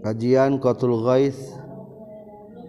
Kajian 0.00 0.56
Qatul 0.64 0.96
Ghais. 1.04 1.36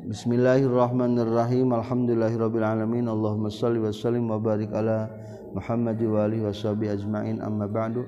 Bismillahirrahmanirrahim. 0.03 1.71
Alhamdulillahirabbil 1.71 2.59
alamin 2.59 3.07
Allahumma 3.07 3.47
shalli 3.47 3.79
wa 3.79 3.87
sallim 3.87 4.27
wa 4.27 4.35
barik 4.35 4.67
ala 4.75 5.07
Muhammad 5.55 5.95
wa 6.03 6.27
alihi 6.27 6.43
washabi 6.43 6.91
ajmain. 6.91 7.39
Amma 7.39 7.71
ba'du. 7.71 8.03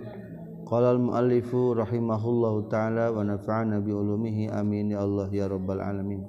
Qala 0.67 0.91
al 0.91 0.99
muallifu 0.99 1.71
rahimahullahu 1.71 2.67
taala 2.67 3.15
wa 3.15 3.23
nafa'ana 3.23 3.79
bi 3.79 3.95
ulumihi. 3.95 4.51
Amin. 4.51 4.91
Ya 4.91 5.07
Allah 5.07 5.31
ya 5.31 5.47
rabbal 5.47 5.79
alamin. 5.79 6.27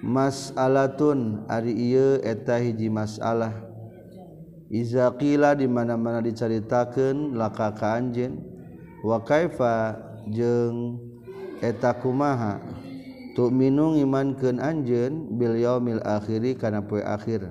Mas'alatun. 0.00 1.44
Ari 1.52 1.76
ieu 1.76 2.24
eta 2.24 2.56
hiji 2.56 2.88
masalah. 2.88 3.52
Iza 4.72 5.12
qila 5.20 5.52
di 5.52 5.68
mana-mana 5.68 6.24
dicaritakeun 6.24 7.36
laka 7.36 7.76
ka 7.76 8.00
anjeun. 8.00 8.40
Wa 9.04 9.20
kaifa 9.20 10.00
jeung 10.32 11.12
eta 11.64 11.96
kumaha? 11.96 12.60
Tu 13.34 13.50
minung 13.50 13.98
imankeun 13.98 14.62
anjeun 14.62 15.34
bil 15.34 15.58
yaumil 15.58 15.98
akhiri 16.04 16.54
kana 16.54 16.84
poe 16.86 17.02
akhir. 17.02 17.50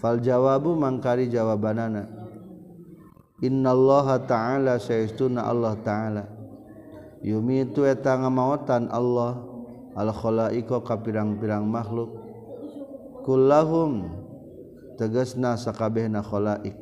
Fal 0.00 0.22
jawabu 0.24 0.72
mangkari 0.72 1.28
jawabanana. 1.28 2.08
Innallaha 3.44 4.24
ta'ala 4.24 4.80
saistuna 4.80 5.44
Allah 5.44 5.76
ta'ala. 5.84 6.24
Yumitu 7.20 7.84
eta 7.84 8.16
ngamaotan 8.16 8.88
Allah 8.88 9.36
al 9.92 10.08
khalaiqa 10.08 10.80
ka 10.80 10.96
pirang-pirang 10.96 11.68
makhluk. 11.68 12.24
Kullahum 13.20 14.08
tegasna 14.96 15.60
sakabehna 15.60 16.24
khalaik 16.24 16.76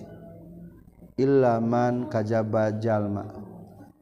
illa 1.18 1.58
man 1.58 2.06
kajaba 2.06 2.78
jalma. 2.78 3.41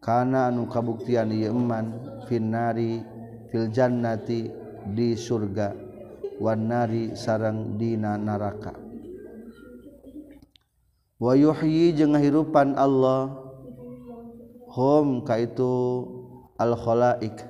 karena 0.00 0.48
anu 0.48 0.64
kabuktian 0.66 1.28
Iman 1.28 1.92
Finari 2.24 3.04
Filjannati 3.52 4.48
di 4.96 5.12
surga. 5.18 5.76
Wanari 6.40 7.12
sarang 7.12 7.76
Dina 7.76 8.16
naraka. 8.16 8.72
Wayuhyi 11.20 11.92
jeung 11.92 12.16
ngahirupan 12.16 12.80
Allah 12.80 13.28
hom 14.72 15.20
ka 15.20 15.36
itu 15.36 16.08
al 16.56 16.72
khalaik 16.72 17.44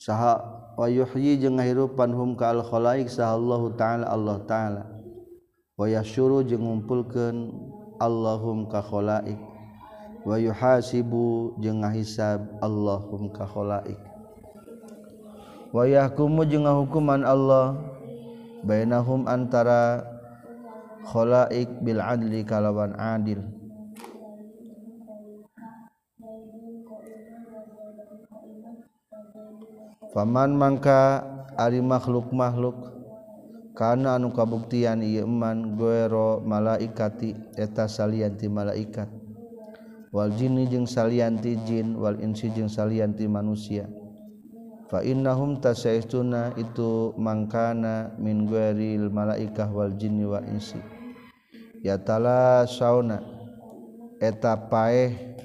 saha 0.00 0.40
wayuhyi 0.80 1.36
jeung 1.36 1.60
ngahirupan 1.60 2.08
hum 2.16 2.32
ka 2.40 2.56
al 2.56 2.64
khalaik 2.64 3.12
saha 3.12 3.36
Allah 3.36 3.62
taala 3.76 4.06
Allah 4.08 4.38
taala. 4.48 4.82
Wayasyuru 5.76 6.40
jeung 6.48 6.64
ngumpulkeun 6.64 7.52
Allahum 8.00 8.64
ka 8.64 8.80
khalaik. 8.80 9.49
wayuhasibu 10.24 11.56
jeung 11.60 11.80
ngahisab 11.80 12.44
Allahum 12.60 13.32
ka 13.32 13.48
khalaik. 13.48 13.98
Wayahkumu 15.70 16.42
jeung 16.50 16.66
ngahukuman 16.66 17.22
Allah 17.22 17.78
bainahum 18.66 19.24
antara 19.30 20.02
khalaik 21.06 21.70
bil 21.80 22.02
adli 22.02 22.42
kalawan 22.42 22.92
adil. 22.98 23.40
Faman 30.10 30.58
mangka 30.58 31.22
ari 31.54 31.78
makhluk-makhluk 31.78 32.98
kana 33.78 34.18
anu 34.18 34.34
kabuktian 34.34 35.06
ieu 35.06 35.22
iman 35.22 35.78
guero 35.78 36.42
malaikati 36.42 37.38
eta 37.54 37.86
salianti 37.86 38.50
malaikat. 38.50 39.19
Waljinni 40.10 40.66
jeung 40.66 40.90
salianti 40.90 41.54
jin 41.62 41.94
wal 41.94 42.18
insi 42.18 42.50
jeung 42.50 42.66
salianti 42.66 43.30
manusia. 43.30 43.86
Fa 44.90 45.06
innahum 45.06 45.62
tasaistuna 45.62 46.50
itu 46.58 47.14
mangkana 47.14 48.18
min 48.18 48.42
ghairil 48.50 49.06
malaikah 49.06 49.70
wal 49.70 49.94
jinni 49.94 50.26
wal 50.26 50.42
insi. 50.50 50.82
Yatala 51.86 52.66
sauna 52.66 53.22
eta 54.18 54.58
paeh 54.58 55.38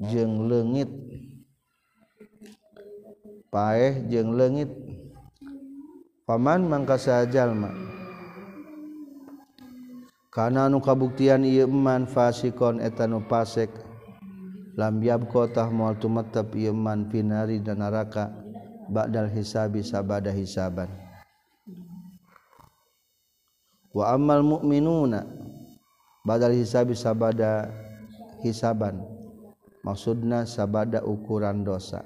jeung 0.00 0.48
leungit. 0.48 0.88
Paeh 3.52 4.08
jeung 4.08 4.32
leungit. 4.32 4.72
Paman 6.24 6.62
mangka 6.62 6.94
sajalma 6.94 7.74
kana 10.30 10.70
anu 10.70 10.78
kabuktian 10.78 11.42
ieu 11.42 11.66
man 11.66 12.06
fasikon 12.06 12.78
eta 12.78 13.10
nu 13.10 13.18
fasik 13.26 13.89
lambiab 14.78 15.26
kota 15.30 15.66
mual 15.70 15.98
tumetep 15.98 16.54
iman 16.70 17.08
finari 17.10 17.58
dan 17.62 17.82
neraka 17.82 18.30
ba'dal 18.90 19.30
hisabi 19.30 19.86
sabada 19.86 20.34
hisaban. 20.34 20.90
Wa 23.90 24.14
ammal 24.14 24.46
mu'minuna 24.46 25.26
badal 26.22 26.54
hisabi 26.54 26.94
sabada 26.94 27.66
hisaban. 28.42 29.02
Maksudna 29.82 30.44
sabada 30.44 31.02
ukuran 31.02 31.66
dosa. 31.66 32.04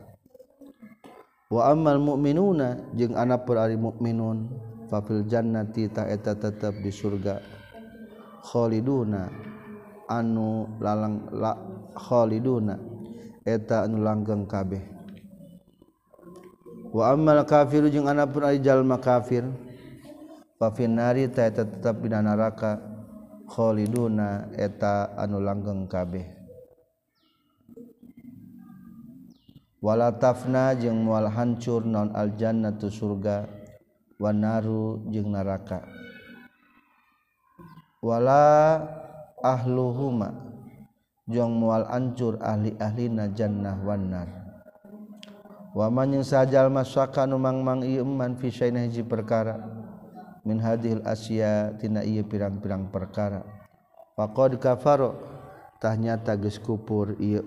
Wa 1.53 1.69
ammal 1.75 2.01
mu'minuna 2.01 2.95
jeung 2.97 3.19
ana 3.19 3.37
pur 3.37 3.61
ari 3.61 3.77
mukminun 3.77 4.49
fa 4.89 5.05
fil 5.05 5.29
jannati 5.29 5.93
ta 5.93 6.09
eta 6.09 6.33
tetep 6.39 6.81
di 6.81 6.89
surga 6.89 7.43
khaliduna. 8.49 9.54
anu 10.09 10.67
lalang 10.81 11.29
la 11.33 11.53
khaliduna. 11.95 12.77
Eta 13.45 13.85
anu 13.85 14.01
langgeng 14.01 14.49
kabeh. 14.49 14.81
Wa 16.95 17.13
ammal 17.13 17.43
kafiru 17.45 17.91
jeung 17.91 18.07
anapun 18.07 18.47
ari 18.47 18.63
jalma 18.63 19.03
kafir 19.03 19.45
fa 20.57 20.71
finnari 20.71 21.27
ta 21.29 21.45
eta 21.45 21.67
tetep 21.67 22.07
dina 22.07 22.23
neraka 22.23 22.79
khaliduna 23.51 24.55
eta 24.57 25.13
anu 25.19 25.43
langgeng 25.43 25.91
kabeh. 25.91 26.25
Wala 29.85 30.17
tafna 30.17 30.73
jeung 30.73 31.05
moal 31.05 31.29
hancur 31.29 31.85
non 31.85 32.09
al 32.17 32.33
jannatu 32.41 32.89
surga 32.89 33.45
wa 34.17 34.33
naru 34.33 35.05
jeung 35.13 35.29
neraka 35.29 35.85
wala 38.01 38.81
ahluhuma 39.45 40.33
jong 41.29 41.61
mual 41.61 41.85
ancur 41.93 42.41
ahli-ahli 42.41 43.13
najannah 43.13 43.77
wanar 43.85 44.29
waman 45.77 46.17
yang 46.17 46.25
sajal 46.25 46.73
masaka 46.73 47.29
numang-mang 47.29 47.85
iman 47.85 48.41
fi 48.41 48.49
hiji 48.49 49.05
perkara 49.05 49.85
min 50.45 50.61
hadhil 50.61 51.01
asya 51.09 51.73
tina 51.81 52.05
ieu 52.05 52.23
pirang-pirang 52.23 52.93
perkara. 52.93 53.43
Faqad 54.15 54.61
kafaro 54.61 55.17
tah 55.81 55.97
nyata 55.97 56.37
geus 56.39 56.61
kupur 56.61 57.17
ieu 57.19 57.43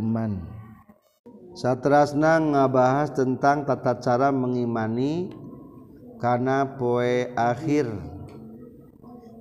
satrasna 1.53 2.37
ngabahas 2.37 3.13
tentang 3.13 3.63
tata 3.65 3.97
cara 4.01 4.29
mengimani 4.33 5.31
kana 6.19 6.75
poe 6.75 7.31
akhir. 7.37 7.87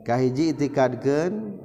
Kahiji 0.07 0.55
itikadkeun 0.55 1.56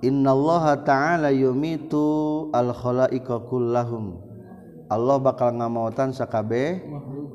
Innallaha 0.00 0.80
ta'ala 0.80 1.28
yumitu 1.28 2.48
al-khalaiqa 2.56 3.44
kullahum. 3.52 4.16
Allah 4.88 5.20
bakal 5.20 5.54
ngamautan 5.60 6.16
sakabeh 6.16 6.80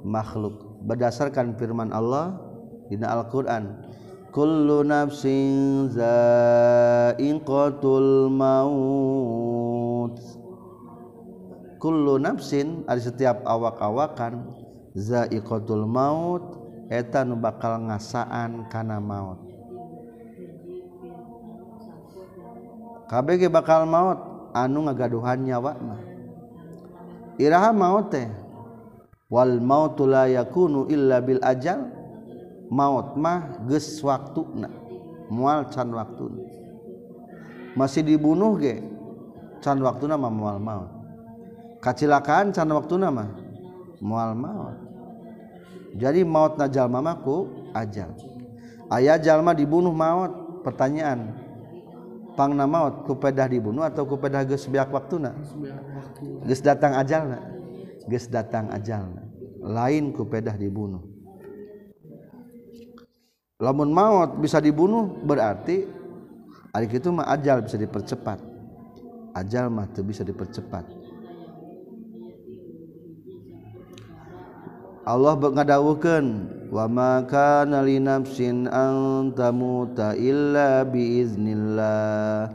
makhluk. 0.02 0.82
Berdasarkan 0.82 1.56
firman 1.62 1.94
Allah 1.94 2.42
dina 2.90 3.14
Al-Qur'an. 3.16 3.86
Kullu 4.34 4.84
nafsin 4.84 5.88
za'iqatul 5.96 7.24
maut. 8.34 10.20
Kullu 11.80 12.18
nafsin 12.18 12.84
ada 12.90 13.00
setiap 13.00 13.46
awak-awakan 13.48 14.42
za'iqatul 14.98 15.88
maut 15.88 16.44
eta 16.92 17.24
nu 17.24 17.40
bakal 17.40 17.80
ngasaan 17.88 18.68
kana 18.68 19.00
maut. 19.00 19.55
KBG 23.06 23.54
bakal 23.54 23.86
maut 23.86 24.52
anu 24.56 24.90
ngagaduhan 24.90 25.46
nyawakna 25.46 25.98
Iraha 27.36 27.76
maut 27.76 28.10
teh 28.10 28.32
wal 29.28 29.60
mautu 29.60 30.08
la 30.08 30.32
yakunu 30.32 30.88
illa 30.88 31.20
bil 31.20 31.44
ajal 31.44 31.92
maut 32.72 33.20
mah 33.20 33.60
geus 33.68 34.00
waktuna 34.00 34.72
moal 35.30 35.68
can 35.74 35.92
waktuna. 35.92 36.42
Masih 37.76 38.08
dibunuh 38.08 38.56
ge 38.56 38.80
can 39.60 39.84
waktuna 39.84 40.16
mah 40.16 40.32
moal 40.32 40.58
maut. 40.62 40.90
Kacilakaan 41.84 42.56
can 42.56 42.72
waktuna 42.72 43.12
mah 43.12 43.30
moal 44.00 44.32
maut. 44.32 44.78
Jadi 45.96 46.24
maut 46.24 46.56
najal 46.56 46.88
mamaku 46.88 47.52
ajal. 47.76 48.16
Ayah 48.92 49.20
jalma 49.20 49.52
dibunuh 49.52 49.92
maut 49.92 50.64
pertanyaan 50.64 51.45
pangna 52.36 52.68
maut 52.68 53.08
kupedah 53.08 53.48
dibunuh 53.48 53.88
atau 53.88 54.04
kupedah 54.04 54.44
geus 54.46 54.68
beak 54.68 54.92
waktuna? 54.92 55.34
Geus 56.46 56.62
datang 56.62 56.94
ajalna? 57.00 57.40
Geus 58.06 58.28
datang 58.30 58.70
ajalna. 58.70 59.24
Lain 59.66 60.14
kupedah 60.14 60.54
dibunuh. 60.60 61.02
Lamun 63.58 63.90
maut 63.96 64.36
bisa 64.38 64.60
dibunuh 64.60 65.16
berarti 65.24 65.88
ari 66.76 66.92
kitu 66.92 67.10
mah 67.10 67.32
ajal 67.32 67.64
bisa 67.64 67.80
dipercepat. 67.80 68.44
Ajal 69.32 69.72
mah 69.72 69.88
teu 69.92 70.04
bisa 70.04 70.28
dipercepat. 70.28 70.84
Allah 75.06 75.38
ngadawukeun 75.38 76.26
wama 76.76 77.24
kana 77.24 77.80
li 77.88 78.04
nafsin 78.04 78.68
an 78.68 79.32
tamuta 79.32 80.12
illa 80.20 80.84
biiznillah 80.84 82.52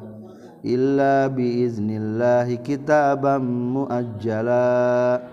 illa 0.61 1.29
biiznillahi 1.33 2.61
kitaban 2.61 3.41
muajjala. 3.41 5.25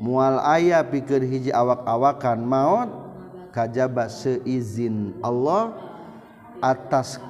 Mual 0.00 0.42
aya 0.42 0.82
pikir 0.82 1.22
hiji 1.22 1.54
awak-awakan 1.54 2.40
maut 2.42 2.90
kajaba 3.54 4.10
seizin 4.10 5.14
Allah 5.22 5.76
atas 6.64 7.20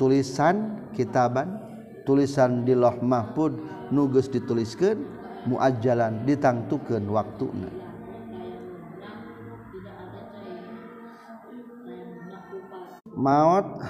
tulisan 0.00 0.80
kitaban 0.96 1.60
tulisan 2.06 2.62
di 2.62 2.78
loh 2.78 2.94
mahfud 3.02 3.58
nugus 3.90 4.30
dituliskan 4.30 5.02
muajjalan 5.50 6.22
ditangtukan 6.24 7.02
waktunya. 7.10 7.85
maut 13.16 13.80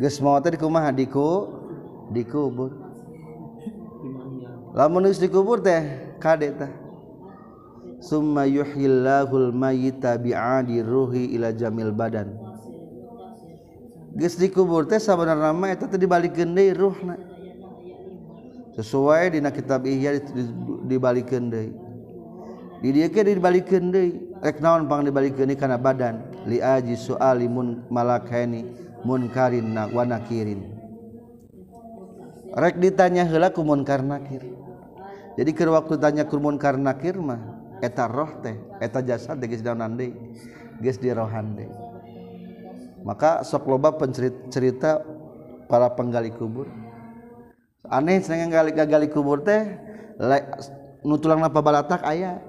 geus 0.00 0.16
maut 0.18 0.42
di 0.48 0.56
kumaha 0.56 0.90
diku 0.90 1.52
dikubur. 2.10 2.72
Lamun 4.74 5.06
geus 5.06 5.20
dikubur 5.20 5.60
teh 5.60 6.16
kade 6.18 6.56
tah 6.56 6.72
summa 8.00 8.48
yuhyillahul 8.48 9.52
mayyita 9.52 10.16
bi'adi 10.18 10.80
ruhi 10.80 11.36
ila 11.36 11.52
jamil 11.52 11.92
badan. 11.92 12.32
Geus 14.16 14.40
dikubur 14.40 14.88
teh 14.88 14.98
sabenerna 14.98 15.52
mah 15.52 15.70
eta 15.70 15.86
teh 15.86 16.00
dibalikeun 16.00 16.56
deui 16.56 16.72
ruhna. 16.74 17.16
Sesuai 18.74 19.38
dina 19.38 19.54
kitab 19.54 19.86
ihya 19.86 20.18
dibalikeun 20.90 21.46
deui. 21.46 21.70
Di 22.82 22.88
dieu 22.90 23.06
ge 23.06 23.22
dibalikeun 23.22 23.94
deui. 23.94 24.10
Rek 24.42 24.58
naon 24.58 24.90
pang 24.90 25.06
dibalikeun 25.06 25.54
kana 25.54 25.78
badan. 25.78 26.33
Li 26.44 26.60
aji 26.60 26.96
suali 26.96 27.48
mun 27.48 27.88
malakaini 27.88 28.64
munkarin 29.04 29.72
wa 29.72 30.04
nakirin. 30.04 30.60
Rek 32.54 32.78
ditanya 32.78 33.26
heula 33.26 33.50
ku 33.50 33.66
munkar 33.66 34.00
nakir? 34.06 34.46
Jadi 35.34 35.50
keur 35.50 35.74
waktu 35.74 35.98
tanya 35.98 36.22
ku 36.30 36.38
munkar 36.38 36.78
nakir 36.78 37.18
mah 37.18 37.42
eta 37.82 38.06
roh 38.06 38.30
teh 38.38 38.54
eta 38.78 39.02
jasad 39.02 39.42
geus 39.42 39.60
daonan 39.60 39.98
deui 39.98 40.14
geus 40.78 41.02
dirohan 41.02 41.58
deui 41.58 41.74
maka 43.04 43.44
sok 43.44 43.68
loba 43.68 43.92
pencerita 43.98 45.04
para 45.68 45.92
penggali 45.92 46.32
kubur. 46.32 46.70
Aneh 47.84 48.22
gali 48.24 49.08
kubur 49.10 49.44
teh 49.44 49.76
nutulang 51.04 51.42
apa 51.44 51.60
balatak 51.60 52.00
ayah 52.08 52.40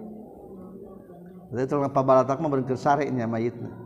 tulang 1.52 1.88
apa 1.88 2.02
balatak 2.04 2.38
mah 2.40 2.52
berengker 2.52 2.76
sarenya 2.80 3.28
mayitna 3.28 3.85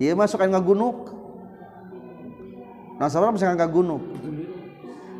iya 0.00 0.12
masuk 0.16 0.40
kan 0.40 0.50
ngagunuk 0.52 1.12
nah 2.96 3.08
sabar 3.12 3.32
bisa 3.32 3.52
ngagunuk 3.52 4.00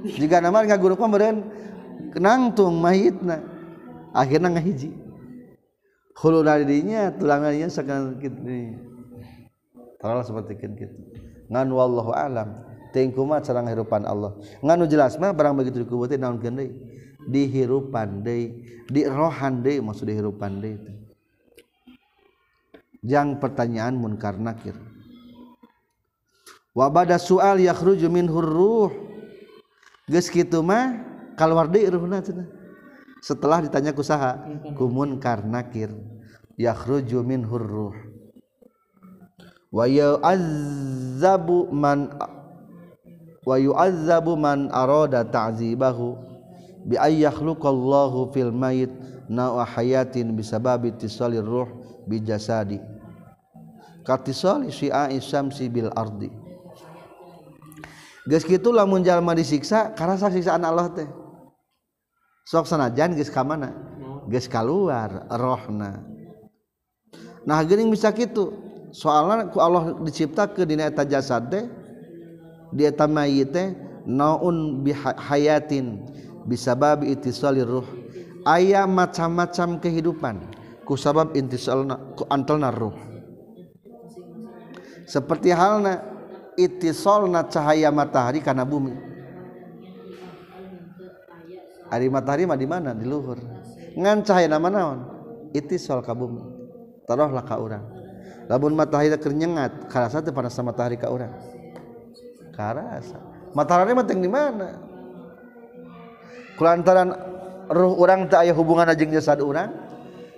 jika 0.04 0.40
nama 0.40 0.64
ngagunuk 0.64 0.96
mah 1.00 1.10
beren 1.12 1.36
kenangtung 2.12 2.80
mayitna 2.80 3.42
akhirnya 4.16 4.56
ngahiji 4.56 4.92
hulu 6.16 6.40
darinya 6.40 7.12
tulangannya 7.12 7.68
sekarang 7.68 8.16
gitu 8.20 8.38
seperti 10.00 10.56
gitu 10.62 10.96
ngan 11.50 11.68
wallahu 11.70 12.14
alam. 12.14 12.66
Kumat 12.96 13.44
sarang 13.44 13.68
hirupan 13.68 14.08
Allah. 14.08 14.32
Nganu 14.64 14.88
jelas 14.88 15.20
mah 15.20 15.36
barang 15.36 15.52
begitu 15.52 15.84
dikubuti 15.84 16.16
naon 16.16 16.40
deui? 16.40 16.72
Dihirupan 17.28 18.24
deui. 18.24 18.64
Di 18.88 19.04
rohan 19.04 19.60
deui 19.60 19.84
maksud 19.84 20.08
dihirupan 20.08 20.64
deui 20.64 20.80
jang 23.06 23.38
pertanyaan 23.38 23.94
munkar 23.94 24.34
nakir. 24.36 24.74
Wa 26.76 26.90
bada 26.90 27.16
sual 27.16 27.62
yakhruju 27.62 28.10
minhu 28.10 28.42
ruh. 28.42 28.92
Geus 30.10 30.28
kitu 30.28 30.60
mah 30.60 31.00
kaluar 31.38 31.70
deui 31.70 31.88
ruhna 31.88 32.20
cenah. 32.20 32.44
Setelah 33.22 33.64
ditanya 33.64 33.96
ku 33.96 34.04
saha 34.04 34.36
ku 34.76 34.90
munkar 34.90 35.46
nakir. 35.46 35.94
Yakhruju 36.58 37.22
minhu 37.22 37.56
ruh. 37.56 37.96
Wa 39.72 39.88
yu'azzabu 39.88 41.72
man 41.72 42.12
wa 43.46 43.56
yu'azzabu 43.56 44.34
man 44.34 44.68
arada 44.74 45.22
ta'zibahu 45.22 46.18
bi 46.86 46.98
ayyakhluqallahu 46.98 48.30
fil 48.34 48.50
mayit 48.50 48.90
na'a 49.26 49.66
hayatin 49.66 50.34
bisababi 50.34 50.94
tisalir 50.94 51.44
ruh 51.44 51.66
bi 52.06 52.22
jasadi 52.22 52.78
katisali 54.06 54.70
si 54.70 54.86
Aisyam 54.86 55.50
si 55.50 55.66
bil 55.66 55.90
ardi. 55.98 56.30
Geus 58.26 58.46
kitu 58.46 58.70
lamun 58.70 59.02
jalma 59.02 59.34
disiksa 59.34 59.94
karasa 59.94 60.30
siksaan 60.30 60.62
Allah 60.62 60.90
teh. 60.94 61.06
Sok 62.46 62.70
sanajan 62.70 63.18
geus 63.18 63.30
ka 63.30 63.42
mana? 63.42 63.74
Geus 64.30 64.46
kaluar 64.46 65.26
rohna. 65.30 66.02
Nah 67.46 67.62
geuning 67.66 67.90
bisa 67.90 68.14
kitu. 68.14 68.54
Soalna 68.94 69.50
ku 69.50 69.58
Allah 69.62 69.98
diciptakeun 70.02 70.66
dina 70.66 70.90
eta 70.90 71.06
jasad 71.06 71.50
teh 71.50 71.66
di 72.74 72.86
eta 72.86 73.06
mayit 73.06 73.54
teh 73.54 73.74
naun 74.06 74.82
bihayatin 74.82 76.02
bisabab 76.46 77.06
itisali 77.06 77.62
ruh. 77.62 77.86
Aya 78.46 78.86
macam-macam 78.86 79.82
kehidupan 79.82 80.38
ku 80.86 80.94
sabab 80.94 81.34
intisalna 81.38 81.98
ku 82.18 82.26
antalna 82.30 82.74
ruh. 82.74 83.05
seperti 85.06 85.54
halna 85.54 86.02
ittisalna 86.58 87.46
cahaya 87.46 87.94
matahari 87.94 88.42
karena 88.42 88.66
bumi. 88.66 88.92
Hari 91.86 92.10
matahari 92.10 92.44
mah 92.50 92.58
di 92.58 92.66
mana? 92.66 92.90
Di 92.90 93.06
luhur. 93.06 93.38
Ngan 93.94 94.26
cahaya 94.26 94.50
nama 94.50 94.66
naon? 94.66 94.98
Ittisal 95.54 96.02
ka 96.02 96.10
bumi. 96.12 96.42
Taruhlah 97.06 97.46
ka 97.46 97.56
urang. 97.62 97.86
Lamun 98.50 98.74
matahari 98.74 99.14
kernyengat 99.14 99.86
karasa 99.86 100.18
teh 100.18 100.34
panas 100.34 100.58
matahari 100.58 100.98
ka 100.98 101.06
urang. 101.06 101.30
Karasa. 102.50 103.22
Matahari 103.54 103.94
mah 103.94 104.02
di 104.02 104.26
mana? 104.26 104.82
Kulantaran 106.58 107.14
ruh 107.70 107.94
orang 108.00 108.26
tak 108.26 108.48
ayah 108.48 108.56
hubungan 108.56 108.90
jeung 108.96 109.12
jasad 109.12 109.38
orang 109.44 109.70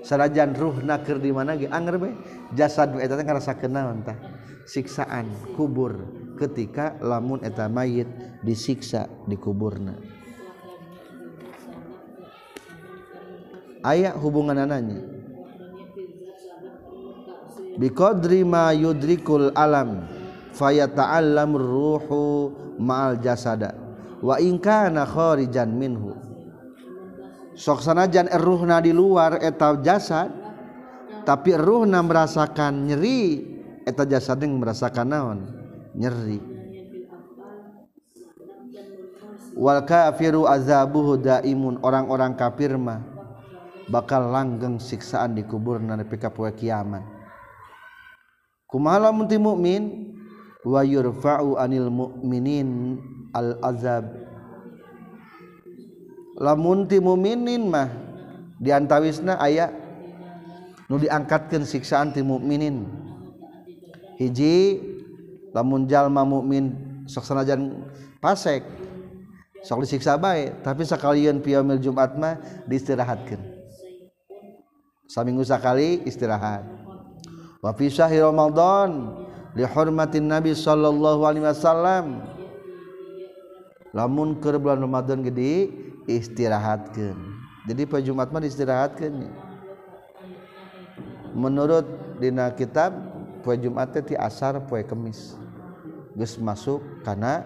sanajan 0.04 0.52
ruh 0.52 0.76
nakir 0.84 1.16
di 1.16 1.32
mana 1.32 1.56
ge? 1.56 1.72
Anger 1.72 1.96
be 1.96 2.12
jasad 2.52 2.92
eta 3.00 3.16
teh 3.16 3.24
ngarasa 3.24 3.56
naon 3.64 4.04
tah. 4.04 4.37
siksaan 4.68 5.32
kubur 5.56 5.96
ketika 6.36 7.00
lamun 7.00 7.40
eta 7.40 7.72
mayit 7.72 8.06
disiksa 8.44 9.08
di 9.24 9.40
kuburna 9.40 9.96
aya 13.80 14.12
hubungan 14.12 14.60
ananya 14.68 15.00
biqadri 17.80 18.44
ma 18.44 18.76
yudrikul 18.76 19.48
alam 19.56 20.04
fayata'allam 20.52 21.56
ruhu 21.56 22.52
ma'al 22.76 23.16
jasada 23.24 23.88
wa 24.22 24.34
in 24.42 24.58
kana 24.58 25.06
kharijan 25.06 25.70
minhu. 25.70 26.14
Sok 27.58 27.82
sanajan 27.82 28.30
ruhna 28.38 28.78
di 28.78 28.94
luar 28.94 29.42
eta 29.42 29.74
jasad 29.82 30.30
tapi 31.26 31.58
ruhna 31.58 31.98
merasakan 32.06 32.86
nyeri 32.86 33.57
eta 33.88 34.04
jasa 34.04 34.36
deng 34.36 34.60
merasakan 34.60 35.08
naon? 35.08 35.38
Nyeri. 35.96 36.38
Wal 39.56 39.82
kafiru 39.88 40.44
azabuhu 40.44 41.16
daimun. 41.16 41.80
Orang-orang 41.80 42.36
kafir 42.36 42.76
mah 42.76 43.00
bakal 43.88 44.28
langgeng 44.28 44.76
siksaan 44.76 45.32
di 45.32 45.42
kubur 45.42 45.80
nan 45.80 46.04
nepi 46.04 46.20
ka 46.20 46.28
poe 46.28 46.52
kiamat. 46.52 47.02
Kumaha 48.68 49.08
lamun 49.08 49.26
ti 49.26 49.40
mukmin? 49.40 50.12
Wa 50.62 50.84
yurfa'u 50.84 51.56
anil 51.56 51.88
mu'minin 51.88 53.00
al 53.32 53.56
azab 53.64 54.28
lamun 56.38 56.86
ti 56.86 57.02
mukminin 57.02 57.66
mah 57.66 57.90
diantawisna 58.62 59.42
aya 59.42 59.74
nu 60.86 60.96
diangkatkeun 60.96 61.66
siksaan 61.66 62.14
ti 62.14 62.22
mukminin. 62.22 63.07
Hiji 64.18 64.82
lamun 65.54 65.86
jalma 65.86 66.26
mukmin 66.26 66.74
soksanajan 67.06 67.86
pasek 68.18 68.66
sok 69.62 69.86
disiksa 69.86 70.18
baik 70.18 70.60
tapi 70.66 70.82
sekalian 70.82 71.38
piamil 71.38 71.78
Jumat 71.78 72.18
mah 72.18 72.36
diistirahatkan 72.66 73.58
saminggu 75.08 75.42
sekali 75.42 76.04
istirahat. 76.04 76.68
Wa 77.64 77.72
fi 77.72 77.88
syahri 77.88 78.20
ramadan 78.20 79.16
li 79.56 79.64
hurmatin 79.64 80.28
nabi 80.28 80.52
sallallahu 80.52 81.24
alaihi 81.24 81.48
wasallam. 81.48 82.22
Lamun 83.96 84.36
keur 84.38 84.60
bulan 84.60 84.84
Ramadan 84.84 85.24
gede 85.24 85.72
istirahatkeun. 86.04 87.16
Jadi 87.64 87.82
pada 87.88 88.04
Jumat 88.04 88.28
mah 88.28 88.44
diistirahatkeun. 88.44 89.32
Menurut 91.32 91.88
dina 92.20 92.52
kitab 92.52 92.92
poe 93.48 93.56
Jumat 93.56 93.96
teh 93.96 94.12
asar 94.20 94.60
poe 94.68 94.84
Kemis 94.84 95.32
geus 96.12 96.36
masuk 96.36 96.84
karena 97.00 97.40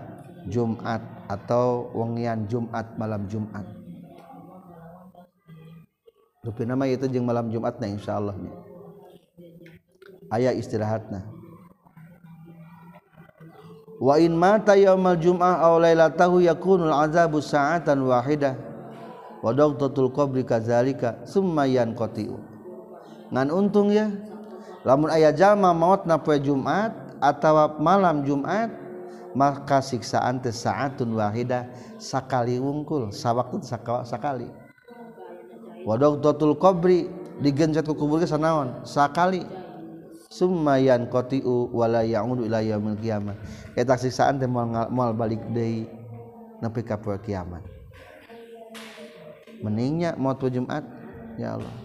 Jumat 0.51 0.99
atau 1.31 1.95
wengian 1.95 2.51
Jumat 2.51 2.99
malam 2.99 3.31
Jumat 3.31 3.63
Rupi 6.43 6.67
nama 6.67 6.91
itu 6.91 7.07
jeng 7.07 7.23
malam 7.23 7.55
Jumat 7.55 7.79
nah 7.79 7.87
insya 7.87 8.19
Allah 8.19 8.35
nih. 8.35 8.51
Ayah 10.27 10.51
istirahatna. 10.51 11.23
Wa 14.03 14.19
in 14.19 14.35
mata 14.35 14.75
yaumal 14.75 15.15
jum'ah 15.15 15.63
aw 15.63 15.79
lailatahu 15.79 16.43
yakunul 16.43 16.91
azabu 16.91 17.39
sa'atan 17.39 18.03
wahidah. 18.03 18.59
Wa 19.39 19.55
daqtatul 19.55 20.11
qabri 20.11 20.43
kadzalika 20.43 21.23
summa 21.31 21.63
yanqati'u. 21.71 22.35
Ngan 23.31 23.49
untung 23.55 23.95
ya. 23.95 24.11
lamun 24.83 25.11
aya 25.11 25.31
jalma 25.31 25.71
maut 25.71 26.07
na 26.07 26.19
poe 26.19 26.39
Jumat 26.39 26.95
atawa 27.23 27.79
malam 27.79 28.27
Jumat 28.27 28.83
maka 29.33 29.81
siksaan 29.81 30.43
teh 30.45 30.53
saatun 30.53 31.17
wahidah 31.17 31.69
sakali 31.97 32.61
wungkul 32.61 33.15
sawaktu 33.15 33.65
sakali. 34.05 34.49
Wadog 35.83 36.23
dotul 36.23 36.55
qabri 36.61 37.11
digencet 37.43 37.89
ku 37.89 37.97
kubur 37.97 38.23
sanaon 38.23 38.85
sakali. 38.85 39.43
Summayan 40.33 41.13
qati'u 41.13 41.69
wala 41.77 42.01
yaudu 42.09 42.49
ila 42.49 42.65
yaumil 42.65 42.97
qiyamah. 42.97 43.37
Eta 43.77 44.01
siksaan 44.01 44.41
teh 44.41 44.49
moal 44.49 44.89
moal 44.89 45.13
balik 45.13 45.41
deui 45.53 45.85
nepi 46.65 46.81
ka 46.81 46.97
poe 46.97 47.21
kiamat. 47.21 47.61
Meningnya 49.61 50.17
mau 50.17 50.33
tu 50.33 50.49
Jumat 50.49 50.85
ya 51.37 51.61
Allah. 51.61 51.77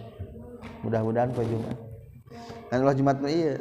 Mudah-mudahan 0.80 1.36
poe 1.36 1.44
Jumat 1.44 1.87
kan 2.68 2.84
ulah 2.84 2.96
Jumat 2.96 3.18
mah 3.20 3.32
iya 3.32 3.56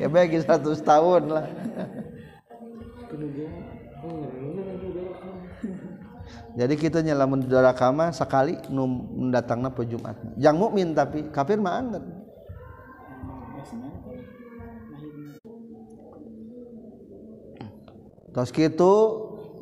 ya 0.00 0.06
baik 0.08 0.40
100 0.44 0.64
tahun 0.84 1.22
lah 1.32 1.46
jadi 6.58 6.74
kita 6.74 6.98
nyelamun 7.06 7.46
dora 7.46 7.70
kama 7.70 8.10
sekali 8.10 8.58
nu 8.66 8.84
mendatangna 9.14 9.70
pe 9.70 9.86
Jumat. 9.86 10.18
Jang 10.34 10.58
mukmin 10.58 10.90
tapi 10.90 11.30
kafir 11.30 11.54
mah 11.62 11.78
anget. 11.78 12.02
Tos 18.34 18.50
kitu 18.50 18.92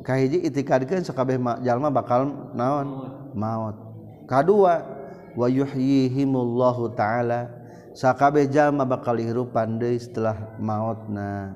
kahiji 0.01 0.41
itikadkeun 0.49 1.05
sakabeh 1.05 1.37
jalma 1.61 1.93
bakal 1.93 2.51
naon? 2.57 3.13
Maut. 3.37 3.77
Kadua 4.25 4.96
wa 5.37 5.45
yuhyihimullahu 5.45 6.97
taala. 6.97 7.53
Sakabeh 7.93 8.49
jalma 8.49 8.85
bakal 8.85 9.17
hirupan 9.21 9.77
deui 9.77 10.01
setelah 10.01 10.57
mautna. 10.57 11.53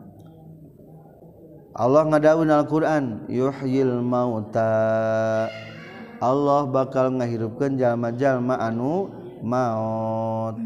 Allah 1.74 2.04
ngadaun 2.06 2.50
Al-Qur'an 2.50 3.26
yuhyil 3.30 4.02
mauta. 4.06 5.50
Allah 6.22 6.70
bakal 6.70 7.18
ngahirupkeun 7.18 7.82
jalma-jalma 7.82 8.58
anu 8.62 9.10
maut. 9.42 10.58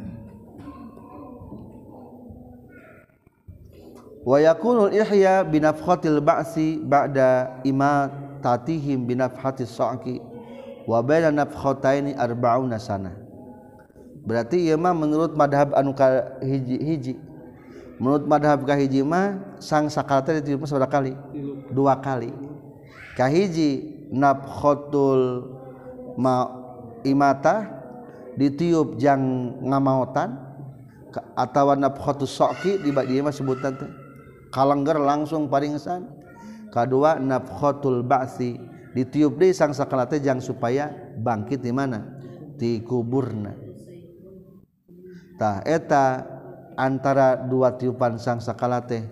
Wa 4.25 4.41
yakunul 4.41 4.89
ihya 4.89 5.45
binafkhatil 5.45 6.17
ba'si 6.19 6.81
ba'da 6.81 7.61
imatatihim 7.61 9.05
binafhatis 9.05 9.69
sa'ki 9.75 10.34
wa 10.85 11.01
baina 11.01 11.33
nafkhataini 11.33 12.13
arba'una 12.17 12.77
sana. 12.77 13.13
Berarti 14.25 14.57
ieu 14.65 14.77
mah 14.77 14.93
menurut 14.93 15.37
madhab 15.37 15.77
anu 15.77 15.93
ka 15.93 16.39
hiji-hiji 16.41 17.35
menurut 17.99 18.27
madhab 18.27 18.67
kahiji 18.67 19.05
mah 19.05 19.55
sang 19.63 19.87
sakala 19.87 20.41
ditiup 20.41 20.67
sabaraha 20.67 20.91
kali. 20.91 21.13
Dua 21.71 21.99
kali. 21.99 22.31
Kahiji 23.15 23.95
nafkhatul 24.11 25.47
ma 26.19 26.47
imata 27.07 27.71
ditiup 28.35 28.99
jang 28.99 29.55
ngamaotan 29.63 30.35
atau 31.39 31.71
nafkhatus 31.79 32.35
saqi 32.35 32.83
di 32.83 32.91
dieu 32.91 33.23
mah 33.23 33.31
sebutan 33.31 33.79
teh. 33.79 33.91
Kalengger 34.51 34.99
langsung 34.99 35.47
paringsan. 35.47 36.07
Kedua 36.71 37.15
nafkhatul 37.15 38.03
ba'si 38.03 38.59
ditiup 38.95 39.35
deui 39.35 39.51
sang 39.51 39.75
sakala 39.75 40.07
teh 40.07 40.23
jang 40.23 40.39
supaya 40.39 40.87
bangkit 41.19 41.59
di 41.59 41.75
mana? 41.75 41.99
Di 42.55 42.79
kuburna. 42.79 43.51
Tah 45.35 45.59
eta 45.67 46.23
antara 46.79 47.35
dua 47.35 47.75
tiupan 47.75 48.15
sang 48.15 48.39
sakala 48.39 48.87
teh 48.87 49.03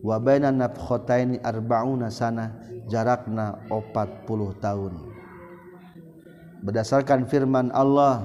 wa 0.00 0.16
baina 0.16 0.48
nafkhataini 0.48 1.44
arbauna 1.44 2.08
sana 2.08 2.56
jarakna 2.88 3.60
40 3.68 4.56
tahun. 4.56 4.94
Berdasarkan 6.64 7.28
firman 7.28 7.68
Allah 7.76 8.24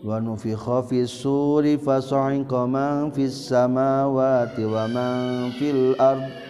wa 0.00 0.16
nufikha 0.16 0.80
fis 0.88 1.12
suri 1.12 1.76
fa 1.76 2.00
sa'iqa 2.00 2.64
man 2.64 3.12
fis 3.12 3.52
samawati 3.52 4.64
wa 4.64 4.88
man 4.88 5.52
fil 5.60 5.92
ardh 6.00 6.45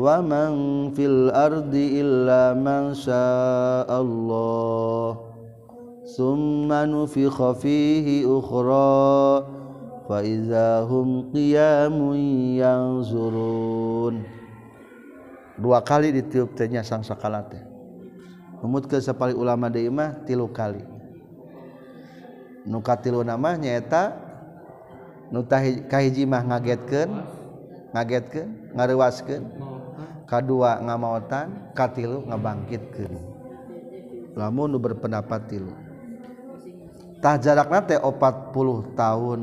waman 0.00 0.88
fil 0.96 1.28
ardi 1.28 2.00
illa 2.00 2.56
man 2.56 2.96
Allah 3.04 5.20
summa 6.08 6.88
nufikha 6.88 7.52
fihi 7.52 8.24
ukhra 8.24 9.44
fa 10.08 10.24
idza 10.24 10.88
hum 10.88 11.28
qiyamun 11.28 12.16
yanzurun 12.56 14.24
dua 15.60 15.84
kali 15.84 16.16
ditiup 16.16 16.56
tehnya 16.56 16.80
sang 16.80 17.04
sakala 17.04 17.44
teh. 17.44 17.60
Numutkeun 18.60 19.00
sapali 19.00 19.36
ulama 19.36 19.72
deui 19.72 19.92
mah 19.92 20.24
tilu 20.24 20.48
kali. 20.48 20.84
Nu 22.64 22.84
katilu 22.84 23.24
nama 23.24 23.56
nyaeta 23.56 24.16
nu 25.32 25.44
kahiji 25.88 26.28
mah 26.28 26.44
ngagetkeun 26.44 27.24
ngagetkeun 27.96 28.76
ngareuwaskeun 28.76 29.42
kadua 30.30 30.78
ngamaotan 30.78 31.74
katilu 31.74 32.22
ngabangkitkeun 32.30 33.40
lamun 34.38 34.78
berpendapat 34.78 35.50
tilu. 35.50 35.74
Tah 37.20 37.36
jarakna 37.36 37.84
teh 37.84 38.00
40 38.00 38.96
tahun 38.96 39.40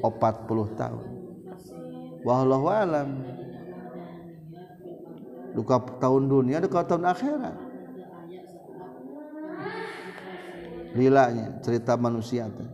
40 0.00 0.80
tahun. 0.80 1.06
Wallahu 2.24 2.66
alam. 2.72 3.08
Duka 5.52 5.76
tahun 6.00 6.22
dunia 6.30 6.62
duka 6.62 6.86
tahun 6.86 7.04
akhirat. 7.12 7.56
Lilanya 10.96 11.60
cerita 11.60 12.00
manusia 12.00 12.48
teh. 12.48 12.68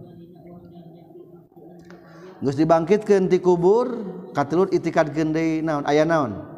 Geus 2.44 2.60
dibangkitkeun 2.60 3.26
ti 3.26 3.40
kubur 3.40 3.88
katilur 4.36 4.68
itikad 4.70 5.10
deui 5.10 5.64
naon 5.64 5.82
aya 5.88 6.04
naon? 6.04 6.53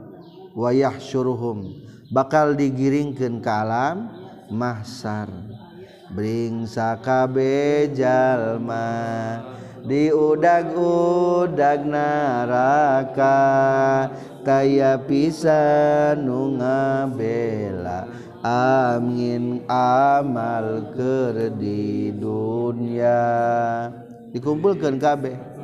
wayah 0.57 0.97
suruhum 0.97 1.85
bakal 2.09 2.57
digiringkan 2.57 3.45
ke 3.45 3.53
alam 3.53 4.09
mahsar. 4.49 5.29
Bringsa 6.07 6.97
kabe 7.03 7.91
jalma 7.93 9.43
di 9.85 10.09
udag-udag 10.09 11.85
naraka. 11.85 13.37
Taya 14.47 14.95
pisan 15.03 16.23
nu 16.23 16.55
ngabela 16.55 18.07
amin 18.47 19.67
amal 19.67 20.95
ker 20.95 21.51
di 21.59 22.15
dunia 22.15 23.27
dikumpulkan 24.31 25.03
kabeh 25.03 25.56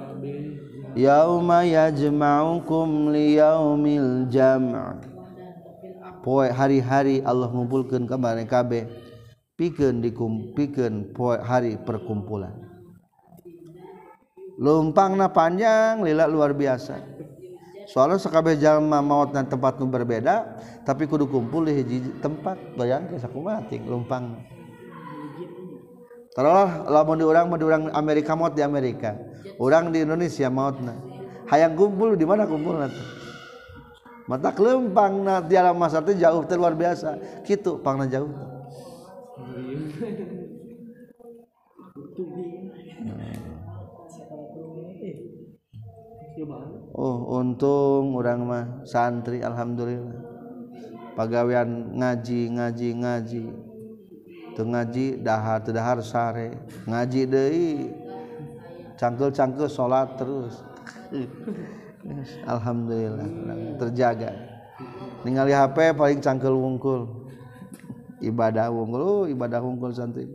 yauma 0.93 1.65
yajma'ukum 1.65 3.13
liyaumil 3.13 4.29
jam' 4.29 4.73
poe 6.23 6.47
hari-hari 6.49 7.25
Allah 7.25 7.51
ngumpulkeun 7.51 8.07
ka 8.07 8.17
bani 8.21 8.47
kabeh 8.47 8.87
pikeun 9.59 10.05
dikumpikeun 10.05 11.13
poe 11.17 11.37
hari 11.41 11.81
perkumpulan. 11.81 12.55
Lumpangna 14.61 15.33
panjang 15.33 16.05
lila 16.07 16.31
luar 16.31 16.55
biasa. 16.55 17.01
Soalnya 17.91 18.23
sakabeh 18.23 18.55
jalma 18.63 19.03
maut 19.03 19.35
dan 19.35 19.51
tempat 19.51 19.83
nu 19.83 19.91
berbeda 19.91 20.63
tapi 20.87 21.11
kudu 21.11 21.27
kumpul 21.27 21.67
di 21.67 21.83
hiji 21.83 21.99
tempat. 22.23 22.79
Bayangkeun 22.79 23.19
sakumaha 23.19 23.67
ting 23.67 23.83
lumpangna 23.91 24.62
Taruhlah 26.33 26.89
lamun 26.89 27.21
di 27.21 27.25
orang 27.29 27.45
di 27.53 27.65
orang 27.69 27.85
Amerika 27.93 28.33
maut 28.33 28.57
di 28.57 28.65
Amerika. 28.65 29.13
Orang 29.61 29.93
di 29.93 30.01
Indonesia 30.01 30.49
mautna 30.49 30.97
hayang 31.53 31.77
kumpul 31.77 32.17
di 32.17 32.25
mana 32.25 32.49
kumpul 32.49 32.81
nanti 32.81 33.05
mata 34.25 34.49
kelempang 34.57 35.21
na 35.21 35.45
di 35.45 35.61
alam 35.61 35.77
masa 35.77 36.01
itu 36.01 36.17
jauh 36.17 36.41
luar 36.57 36.73
biasa. 36.73 37.21
Gitu 37.45 37.85
pangna 37.85 38.09
jauh. 38.09 38.33
Oh 46.97 47.17
untung 47.37 48.17
orang 48.17 48.41
mah 48.49 48.65
santri 48.89 49.45
alhamdulillah. 49.45 50.17
Pagawean 51.13 51.93
ngaji 52.01 52.57
ngaji 52.57 52.89
ngaji 53.05 53.45
tuh 54.53 54.67
ngaji 54.69 55.21
dahar 55.21 55.61
dahar 55.65 55.99
sare. 56.05 56.57
Ngaji 56.85 57.21
deui 57.29 57.69
cangkel-cangkel 59.01 59.69
salat 59.69 60.15
terus. 60.17 60.61
Alhamdulillah 62.53 63.29
terjaga. 63.79 64.31
Ningali 65.23 65.55
HP 65.55 65.95
paling 65.95 66.21
cangkel 66.21 66.55
wungkul. 66.55 67.31
Ibadah 68.23 68.71
wungkul 68.71 69.01
oh, 69.03 69.25
ibadah 69.27 69.59
wungkul 69.63 69.91
santri. 69.95 70.31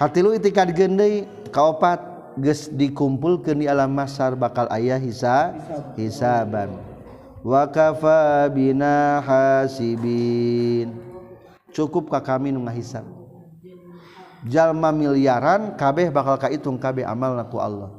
Hatilu 0.00 0.32
itikad 0.32 0.72
gendai 0.72 1.28
kaopat 1.52 2.00
ges 2.40 2.72
dikumpulkan 2.72 3.60
di 3.60 3.68
alam 3.68 3.92
masar 3.92 4.32
bakal 4.32 4.64
ayah 4.72 4.96
hisa 4.96 5.52
hisaban 5.92 6.89
wakafa 7.40 8.48
bina 8.52 9.20
hasibin. 9.24 10.96
Cukup 11.70 12.10
ka 12.10 12.18
kami 12.18 12.50
nu 12.50 12.66
ngahisab 12.66 13.20
jalma 14.46 14.88
miliaran 14.92 15.76
kabeh 15.76 16.08
bakal 16.08 16.40
kaitung 16.40 16.80
kabeh 16.80 17.04
amalna 17.04 17.44
ku 17.44 17.60
Allah. 17.60 17.92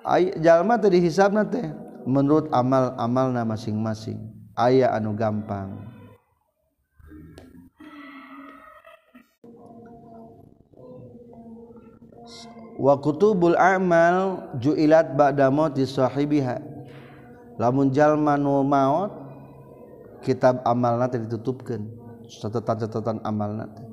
Ay, 0.00 0.32
jalma 0.40 0.80
tadi 0.80 0.96
hisabna 0.96 1.44
teh 1.44 1.68
menurut 2.08 2.48
amal-amalna 2.50 3.44
masing-masing. 3.44 4.32
Aya 4.56 4.92
anu 4.96 5.12
gampang. 5.12 5.89
wa 12.78 12.94
kutubul 13.00 13.56
a'mal 13.58 14.50
ju'ilat 14.60 15.16
ba'da 15.16 15.48
mauti 15.48 15.88
sahibiha. 15.88 16.60
Lamun 17.60 17.92
jalma 17.92 18.40
nu 18.40 18.62
maut 18.64 19.12
kitab 20.24 20.64
amalna 20.64 21.10
teh 21.10 21.20
ditutupkeun. 21.20 21.88
Catatan-catatan 22.30 23.20
amalna 23.26 23.68
teh. 23.68 23.86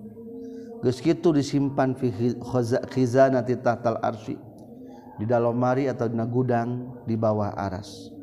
Geus 0.86 1.01
kitu 1.01 1.34
disimpan 1.34 1.98
fi 1.98 2.13
khizanati 2.93 3.57
tahtal 3.60 3.98
arsy. 4.00 4.38
Di 5.17 5.25
dalam 5.25 5.57
mari 5.57 5.89
atau 5.89 6.05
di 6.05 6.15
gudang 6.29 7.01
di 7.10 7.17
bawah 7.17 7.50
aras. 7.57 8.13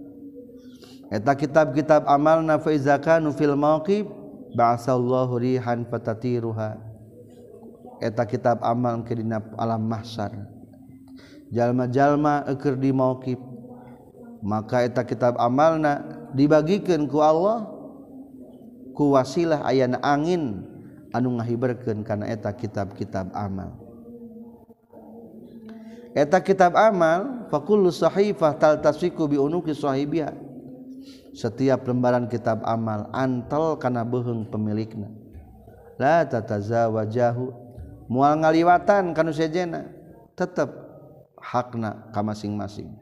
Eta 1.10 1.34
kitab-kitab 1.34 2.06
amalna 2.06 2.62
fa 2.62 2.70
iza 2.70 2.94
kanu 3.02 3.34
fil 3.34 3.58
mauqib 3.58 4.06
ba'asallahu 4.54 5.36
rihan 5.42 5.82
fatatiruha. 5.90 6.93
eta 8.00 8.24
kitab 8.26 8.62
amal 8.62 9.02
ke 9.02 9.14
dina 9.14 9.42
alam 9.58 9.82
mahsyar 9.86 10.34
jalma-jalma 11.54 12.46
eker 12.50 12.74
di 12.74 12.90
mauqif 12.90 13.38
maka 14.44 14.84
eta 14.84 15.06
kitab 15.06 15.38
amalna 15.40 16.02
dibagikan 16.34 17.06
ku 17.08 17.22
Allah 17.22 17.70
ku 18.94 19.16
wasilah 19.16 19.64
ayana 19.66 19.98
angin 20.04 20.74
anu 21.14 21.38
ngahiberkeun 21.38 22.02
kana 22.02 22.26
eta 22.26 22.50
kitab-kitab 22.50 23.30
amal. 23.30 23.78
Eta 26.14 26.38
kitab 26.42 26.74
amal 26.78 27.46
fakullu 27.50 27.90
sahifah 27.90 28.54
taltasiku 28.58 29.30
bi 29.30 29.38
unuki 29.38 29.74
sahibiha. 29.74 30.30
Setiap 31.34 31.82
lembaran 31.90 32.30
kitab 32.30 32.62
amal 32.62 33.10
antel 33.10 33.74
kana 33.78 34.06
beuheung 34.06 34.46
pemilikna. 34.46 35.10
La 35.98 36.22
tatazawajahu 36.22 37.63
mual 38.14 38.38
ngaliwatan 38.38 39.10
kanu 39.10 39.34
sejena 39.34 39.90
tetep 40.38 40.70
hakna 41.34 42.14
ka 42.14 42.22
masing-masing. 42.22 42.94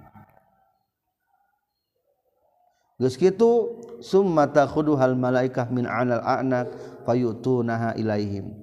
Geus 2.97 3.21
kitu 3.21 3.77
summa 4.01 4.49
takhuduhal 4.49 5.13
malaikah 5.13 5.69
min 5.69 5.85
anal 5.85 6.25
anak 6.25 6.73
fayutunaha 7.05 7.93
ilaihim. 8.01 8.57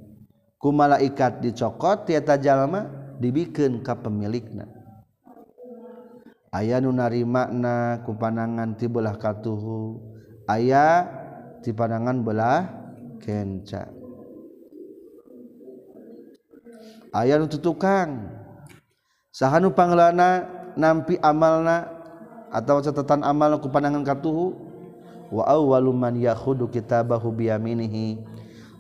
Ku 0.58 0.74
malaikat 0.74 1.38
dicokot 1.46 2.10
eta 2.10 2.34
jalma 2.42 2.90
dibikeun 3.22 3.86
ka 3.86 3.94
pemilikna. 4.00 4.66
Aya 6.50 6.82
nu 6.82 6.90
narimakna 6.90 8.02
ku 8.02 8.18
panangan 8.18 8.74
ti 8.74 8.90
belah 8.90 9.22
katuhu 9.22 10.02
aya 10.50 11.06
ti 11.62 11.70
panangan 11.70 12.26
belah 12.26 12.64
kenca. 13.22 13.99
aya 17.14 17.38
nu 17.38 17.50
tutukang. 17.50 18.30
Sahanu 19.30 19.72
panglana 19.74 20.46
nampi 20.74 21.16
amalna 21.22 21.86
atau 22.50 22.82
catatan 22.82 23.22
amal 23.22 23.62
ku 23.62 23.70
pandangan 23.70 24.02
katuhu. 24.06 24.58
Wa 25.30 25.46
awwalu 25.46 25.94
man 25.94 26.18
yakhudu 26.18 26.66
kitabahu 26.70 27.30
biyaminihi. 27.30 28.18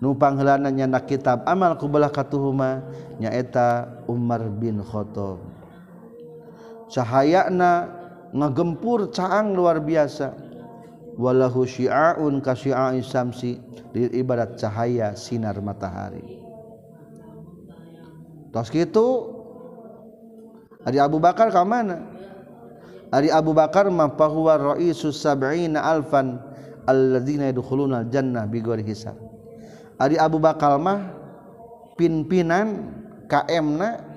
Nu 0.02 0.16
pangelana 0.16 0.72
nyana 0.72 1.04
kitab 1.04 1.46
amal 1.46 1.78
ku 1.78 1.86
belah 1.86 2.10
katuhu 2.10 2.56
ma 2.56 2.82
nyaeta 3.22 4.02
Umar 4.10 4.48
bin 4.50 4.82
Khattab. 4.82 5.44
Cahayana 6.90 7.94
ngagempur 8.34 9.14
caang 9.14 9.54
luar 9.54 9.78
biasa. 9.84 10.34
Walahu 11.20 11.68
syi'aun 11.68 12.40
ka 12.40 12.56
syi'a'i 12.56 13.04
samsi 13.04 13.60
ibarat 13.92 14.56
cahaya 14.56 15.12
sinar 15.20 15.60
matahari. 15.60 16.39
tos 18.52 18.70
gitu 18.74 19.40
Ari 20.88 20.96
Abu 20.96 21.20
Bakar 21.20 21.52
ka 21.52 21.68
mana? 21.68 22.08
Ari 23.12 23.28
Abu 23.34 23.52
Bakar 23.52 23.92
mah 23.92 24.16
fahuwa 24.16 24.78
raisus 24.78 25.20
sab'ina 25.20 25.84
alfan 25.84 26.40
alladzina 26.88 27.52
yadkhuluna 27.52 28.08
aljannah 28.08 28.48
bighairi 28.48 28.86
hisab. 28.88 29.18
Ari 30.00 30.16
Abu 30.16 30.40
Bakar 30.40 30.80
mah 30.80 31.12
pimpinan 32.00 32.96
KM-na 33.28 34.08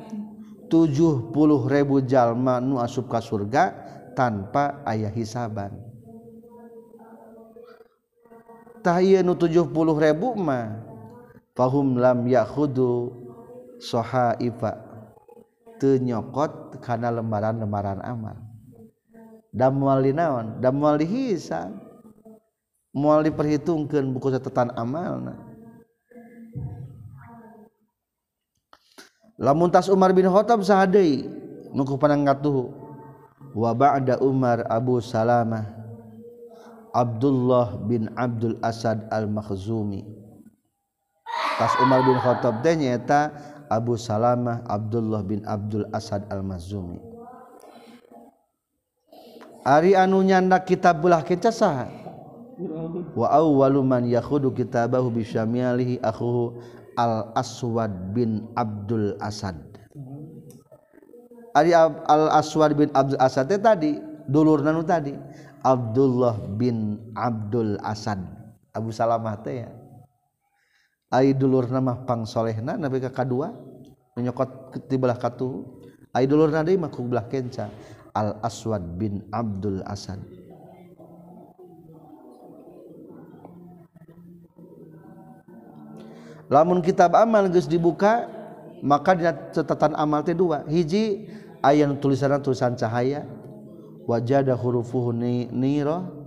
70 0.71 1.35
ribu 1.69 2.01
jalma 2.07 2.63
nu 2.63 2.79
asup 2.81 3.11
ka 3.11 3.19
surga 3.21 3.75
tanpa 4.15 4.81
ayah 4.87 5.11
hisaban. 5.11 5.77
Tah 8.81 9.03
ieu 9.03 9.21
nu 9.21 9.35
70 9.35 9.69
ribu 9.99 10.33
mah 10.39 10.79
fahum 11.59 11.99
lam 11.99 12.25
yakhudu 12.25 13.22
soha 13.83 14.39
ipa 14.39 14.79
tenyokot 15.83 16.79
karena 16.79 17.11
lembaran 17.11 17.59
lembaran 17.59 17.99
amal. 18.07 18.39
Dan 19.51 19.77
mual 19.77 20.01
naon? 20.15 20.63
Dan 20.63 20.79
mual 20.79 21.03
dihisab 21.03 21.93
mual 22.93 23.25
diperhitungkan 23.25 24.05
buku 24.13 24.29
catatan 24.37 24.69
amal 24.77 25.33
lamun 29.41 29.73
tas 29.73 29.89
Umar 29.89 30.13
bin 30.13 30.29
Khattab 30.29 30.61
sahadei 30.61 31.25
nuku 31.73 31.97
panangkat 31.97 32.45
tuh 32.45 32.69
wa 33.57 33.73
ba'da 33.73 34.21
Umar 34.21 34.69
Abu 34.69 35.01
Salamah 35.01 35.65
Abdullah 36.93 37.81
bin 37.89 38.13
Abdul 38.13 38.61
Asad 38.61 39.09
al-Makhzumi. 39.09 40.05
Tas 41.57 41.73
Umar 41.81 42.05
bin 42.05 42.21
Khattab 42.21 42.61
teh 42.61 42.77
nyata 42.77 43.33
Abu 43.73 43.97
Salamah 43.97 44.61
Abdullah 44.69 45.25
bin 45.25 45.41
Abdul 45.49 45.89
Asad 45.97 46.29
Al-Mazumi. 46.29 47.01
Ari 49.65 49.97
anu 49.97 50.21
nyanda 50.21 50.61
kitabullah 50.61 51.25
kita 51.25 51.49
sah? 51.49 51.89
Wa 53.17 53.33
awwalu 53.33 53.81
man 53.81 54.05
yakhudu 54.05 54.53
kitabahu 54.53 55.09
bi 55.09 55.25
syamialihi 55.25 56.05
akhuhu 56.05 56.61
Al 57.01 57.33
Aswad 57.33 58.13
bin 58.13 58.45
Abdul 58.53 59.17
Asad. 59.17 59.57
Ari 61.57 61.73
Al 61.73 62.29
Aswad 62.37 62.77
bin 62.77 62.93
Abdul 62.93 63.17
Asad 63.17 63.49
teh 63.49 63.57
tadi 63.57 63.97
dulur 64.29 64.61
nanu 64.61 64.85
tadi 64.85 65.17
Abdullah 65.65 66.37
bin 66.61 67.01
Abdul 67.17 67.81
Asad. 67.81 68.21
Abu 68.77 68.93
Salamah 68.93 69.41
teh 69.41 69.65
ya. 69.65 69.82
ay 71.13 71.37
dulur 71.37 71.69
nama 71.69 72.03
pang 72.09 72.25
solehna 72.25 72.81
nabi 72.81 72.99
ka 73.05 73.13
kadua 73.13 73.53
menyokot 74.17 74.81
belah 74.97 75.21
katu 75.21 75.69
ay 76.17 76.25
dulur 76.25 76.49
nadi 76.49 76.81
maku 76.81 77.05
belah 77.05 77.29
kenca 77.29 77.69
al 78.13 78.41
aswad 78.45 78.85
bin 79.01 79.25
abdul 79.33 79.81
asad. 79.89 80.21
Lamun 86.53 86.85
kitab 86.85 87.17
amal 87.17 87.49
geus 87.49 87.65
dibuka 87.65 88.29
maka 88.85 89.17
dina 89.17 89.33
catatan 89.57 89.97
amal 89.97 90.21
teh 90.21 90.37
dua. 90.37 90.69
Hiji 90.69 91.25
aya 91.65 91.89
tulisan 91.97 92.37
tulisan 92.45 92.77
cahaya. 92.77 93.25
Wajada 94.05 94.53
hurufuhu 94.53 95.15
niro 95.17 96.22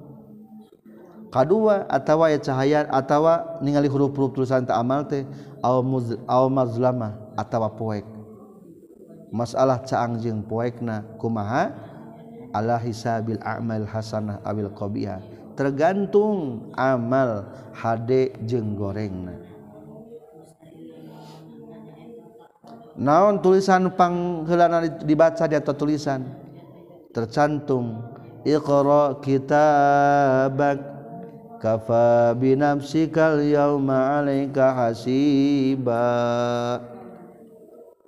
kedua 1.36 1.84
atawa 1.92 2.32
ya 2.32 2.40
cahayaan 2.40 2.88
atawa 2.88 3.60
ningali 3.60 3.92
huruf-huruf 3.92 4.32
tulisan 4.32 4.64
tak 4.64 4.80
amal 4.80 5.04
teh 5.04 5.28
aw 5.60 5.84
muz 5.84 6.16
aw 6.24 6.48
mazlama 6.48 7.20
atawa 7.36 7.68
poek. 7.76 8.08
Masalah 9.36 9.84
caang 9.84 10.16
jeung 10.16 10.40
poekna 10.48 11.04
kumaha? 11.20 11.76
Ala 12.56 12.80
hisabil 12.80 13.36
a'mal 13.44 13.84
hasanah 13.84 14.40
awil 14.48 14.72
qabiha. 14.72 15.20
Tergantung 15.60 16.72
amal 16.80 17.52
hade 17.76 18.32
jeung 18.48 18.80
gorengna. 18.80 19.36
Naon 22.96 23.44
tulisan 23.44 23.92
panghelana 23.92 24.88
dibaca 25.04 25.44
di 25.52 25.60
atas 25.60 25.76
tulisan? 25.76 26.32
Tercantum 27.12 28.08
iqra 28.48 29.20
kitabak 29.20 30.95
kafa 31.66 32.38
binafsikal 32.38 33.42
yauma 33.42 34.22
alaika 34.22 34.70
hasiba. 34.78 36.06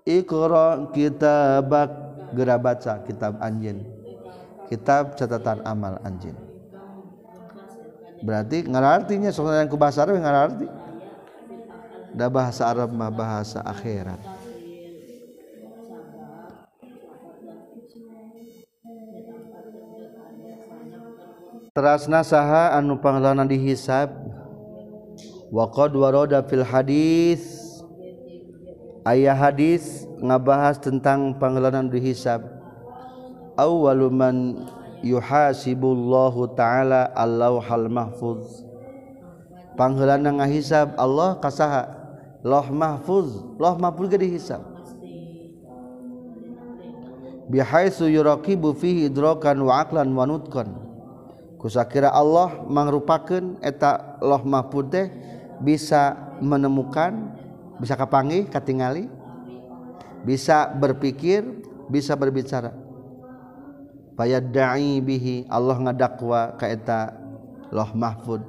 Iqra 0.05 0.93
kitabak. 0.93 2.05
Gera 2.27 2.59
baca 2.59 2.99
kitab 3.07 3.39
anjeun 3.39 3.87
kitab 4.67 5.15
catatan 5.15 5.63
amal 5.63 5.95
anjeun 6.03 6.35
berarti 8.19 8.67
ngarartinya 8.67 9.31
soalnya 9.31 9.63
ku 9.71 9.79
bahasa 9.79 10.03
Arab 10.03 10.19
ngararti 10.19 10.67
da 12.11 12.27
bahasa 12.27 12.67
Arab 12.67 12.91
mah 12.91 13.07
bahasa 13.07 13.63
akhirat 13.63 14.19
terasna 21.77 22.25
saha 22.25 22.73
anu 22.73 22.97
panglana 22.97 23.45
dihisab. 23.45 24.09
Waqad 25.53 25.93
waroda 25.93 26.41
fil 26.41 26.65
hadis. 26.65 27.69
Ayah 29.05 29.37
hadis 29.37 30.09
ngabahas 30.17 30.81
tentang 30.81 31.37
panglanan 31.37 31.85
dihisab. 31.85 32.41
Awwaluman 33.61 34.65
yuhasibullahu 35.05 36.57
ta'ala 36.57 37.13
allahal 37.13 37.93
mahfuz. 37.93 38.65
Panglana 39.77 40.33
ngahisab 40.33 40.97
Allah 40.97 41.37
kasaha 41.37 41.93
loh 42.41 42.65
mahfuz 42.73 43.37
loh 43.61 43.77
mahfuz 43.77 44.09
ke 44.09 44.17
dihisab. 44.17 44.65
Bihaisu 47.53 48.09
yuraqibu 48.09 48.73
fihi 48.73 49.13
idrakan 49.13 49.61
wa 49.61 49.85
aqlan 49.85 50.09
wa 50.17 50.25
nutqan. 50.25 50.86
Kusakira 51.57 52.13
Allah 52.13 52.63
mangrupakeun 52.69 53.57
eta 53.61 54.17
loh 54.21 54.41
mahfud 54.45 54.93
teh 54.93 55.09
bisa 55.61 56.13
menemukan 56.37 57.33
bisa 57.81 57.97
kapanggih 57.97 58.45
katingali 58.49 59.09
bisa 60.21 60.69
berpikir 60.73 61.45
bisa 61.87 62.13
berbicara. 62.19 62.73
Fayadda'i 64.17 64.97
bihi 64.97 65.45
Allah 65.45 65.77
ngadakwa 65.77 66.57
ka 66.57 66.65
eta 66.65 67.13
loh 67.69 67.93
mahfud 67.93 68.41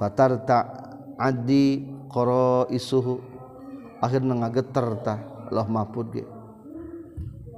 fatarta 0.00 0.58
addi 1.14 1.86
qara 2.10 2.66
isuhu 2.74 3.22
akhirna 4.02 4.34
ngageter 4.42 4.86
tah 5.04 5.20
loh 5.54 5.68
mahfud 5.70 6.06
ge 6.10 6.24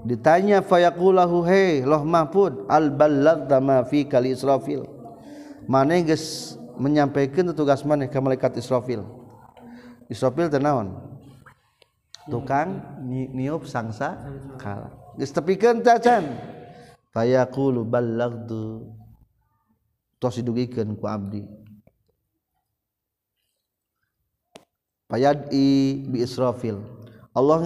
ditanya 0.02 0.60
fayaqulahu 0.62 1.46
he 1.46 1.86
loh 1.86 2.02
mahfud 2.02 2.66
al 2.66 2.90
ballagta 2.90 3.62
ma 3.62 3.86
fi 3.86 4.06
kali 4.06 4.34
israfil? 4.34 4.86
Mana 5.70 5.98
geus 6.02 6.58
menyampaikan 6.78 7.54
tugas 7.54 7.86
mana 7.86 8.10
ke 8.10 8.18
malaikat 8.18 8.58
israfil? 8.58 9.06
Israfil 10.10 10.50
teh 10.50 10.58
naon? 10.58 10.98
Tukang 12.26 13.02
niup 13.06 13.66
sangsa 13.66 14.18
kala. 14.58 14.90
Geus 15.18 15.30
tepikeun 15.30 15.86
teh 15.86 15.98
can 16.02 16.34
fayaqulu 17.14 17.86
ballagtu. 17.86 18.90
Tos 20.18 20.38
didugikeun 20.38 20.98
ku 20.98 21.06
abdi. 21.06 21.42
Fayad'i 25.10 26.02
bi 26.10 26.22
israfil. 26.22 26.78
Allah 27.32 27.58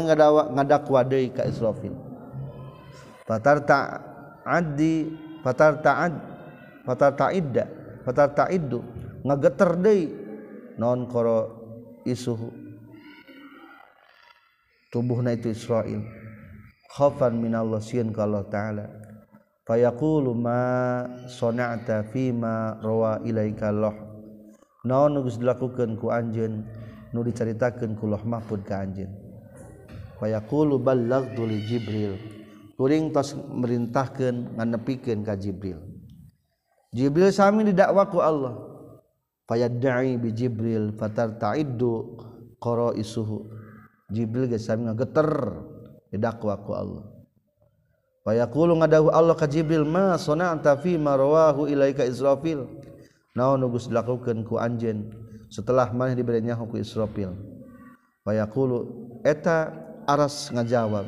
ngadakwa 0.53 1.03
deui 1.03 1.35
ka 1.35 1.43
israfil 1.43 2.06
fatarta 3.27 3.79
addi 4.47 5.11
fatarta 5.43 5.93
ad 6.07 6.15
fatarta 6.87 7.35
idda 7.35 7.65
fatarta 8.07 8.47
iddu. 8.55 8.81
Ngageter 9.27 9.75
deui 9.83 10.07
non 10.79 11.11
koro 11.11 11.39
isuhu 12.07 12.47
tubuhna 14.95 15.35
itu 15.35 15.51
Israel 15.51 16.07
khaufan 16.95 17.43
minallah 17.43 17.83
sieun 17.83 18.15
ka 18.15 18.23
Allah 18.23 18.47
taala. 18.47 18.87
Fayaqulu 19.67 20.31
ma 20.31 21.03
sana'ta 21.27 22.07
fima 22.15 22.79
rawa 22.79 23.19
ilaika 23.27 23.75
Allah 23.75 23.99
naon 24.87 25.27
geus 25.27 25.43
dilakukeun 25.43 25.99
ku 25.99 26.15
anjeun 26.15 26.63
nu 27.11 27.27
dicaritakeun 27.27 27.99
ku 27.99 28.07
Allah 28.07 28.23
mahfud 28.23 28.63
ka 28.63 28.87
anjeun. 28.87 29.11
Fayaqulu 30.23 30.79
ballaghtu 30.79 31.43
li 31.51 31.67
jibril 31.67 32.15
kuring 32.77 33.11
tos 33.11 33.33
merintahkan 33.35 34.57
nganepikan 34.57 35.25
ka 35.25 35.35
Jibril. 35.35 35.81
Jibril 36.93 37.33
sami 37.33 37.65
didakwaku 37.73 38.21
Allah. 38.21 38.55
Fayadda'i 39.49 40.21
bi 40.21 40.33
Jibril 40.33 40.93
qara 42.57 42.89
isuhu 42.97 43.49
Jibril 44.13 44.47
ge 44.47 44.61
sami 44.61 44.87
ngageter 44.87 45.29
didakwaku 46.13 46.73
Allah. 46.77 47.05
Fayaqulu 48.27 48.83
ngadahu 48.83 49.09
Allah 49.15 49.39
ka 49.39 49.47
Jibril 49.47 49.87
ma 49.87 50.19
sana'ta 50.19 50.75
fi 50.83 50.99
ma 50.99 51.15
rawahu 51.15 51.71
ilaika 51.71 52.03
Israfil? 52.03 52.67
Naon 53.39 53.63
nu 53.63 53.71
geus 53.71 53.87
dilakukeun 53.87 54.43
ku 54.43 54.59
anjeun 54.59 55.15
setelah 55.47 55.95
maneh 55.95 56.19
diberi 56.19 56.43
nyaho 56.43 56.67
ku 56.67 56.75
Israfil. 56.75 57.31
Fayaqulu 58.27 58.79
eta 59.23 59.71
aras 60.11 60.51
ngajawab 60.51 61.07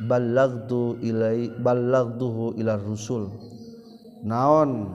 balagtu 0.00 0.96
ilai 1.04 1.52
balagtuhu 1.60 2.56
ila 2.56 2.80
rusul. 2.80 3.28
Naon? 4.24 4.88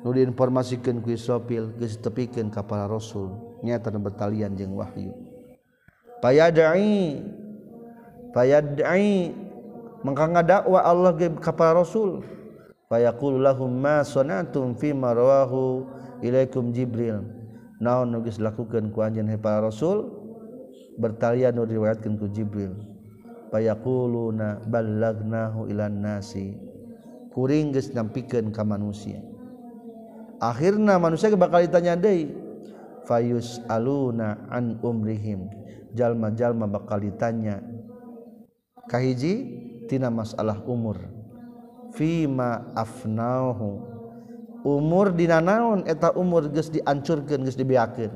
Nu 0.00 0.16
diinformasikeun 0.16 1.04
ku 1.04 1.12
Israfil 1.12 1.76
geus 1.76 2.00
tepikeun 2.00 2.48
ka 2.48 2.64
para 2.64 2.88
rasul. 2.88 3.36
Nyata 3.60 3.92
bertalian 3.92 4.56
jeung 4.56 4.76
wahyu. 4.76 5.12
Payadai 6.24 7.20
payadai 8.32 9.32
mangka 10.00 10.24
ngadakwa 10.28 10.80
Allah 10.80 11.12
ge 11.16 11.28
ka 11.40 11.52
para 11.52 11.80
rasul. 11.84 12.24
Fayaqulu 12.88 13.38
lahum 13.38 13.70
ma 13.70 14.02
sanatum 14.02 14.74
fi 14.74 14.96
marwahu 14.96 15.84
ilaikum 16.24 16.72
jibril. 16.72 17.20
Naon 17.80 18.12
nu 18.12 18.24
geus 18.24 18.40
lakukeun 18.40 18.92
ku 18.92 19.04
anjeun 19.04 19.28
para 19.36 19.68
rasul? 19.68 20.16
Bertalian 20.96 21.56
nu 21.56 21.64
diriwayatkeun 21.68 22.16
ku 22.20 22.28
jibril 22.28 22.99
payaquluna 23.50 24.64
ballagnahu 24.64 25.66
ilan 25.68 26.00
nasi. 26.00 26.54
Kuring 27.30 27.70
geus 27.70 27.94
nyampikeun 27.94 28.50
ka 28.50 28.66
manusia. 28.66 29.22
Akhirna 30.40 30.98
manusia 30.98 31.30
bakal 31.36 31.62
ditanya 31.62 31.94
deui 31.94 32.32
fayus 33.06 33.62
aluna 33.70 34.50
an 34.50 34.78
umrihim. 34.82 35.50
Jalma-jalma 35.94 36.70
bakal 36.70 37.02
ditanya 37.02 37.62
kahiji 38.90 39.46
tina 39.86 40.10
masalah 40.10 40.62
umur. 40.66 40.98
Fima 41.94 42.70
afnahu. 42.78 43.82
Umur 44.62 45.10
dina 45.14 45.42
naon 45.42 45.86
eta 45.86 46.14
umur 46.14 46.50
geus 46.50 46.70
diancurkeun 46.70 47.46
geus 47.46 47.58
dibiakeun? 47.58 48.10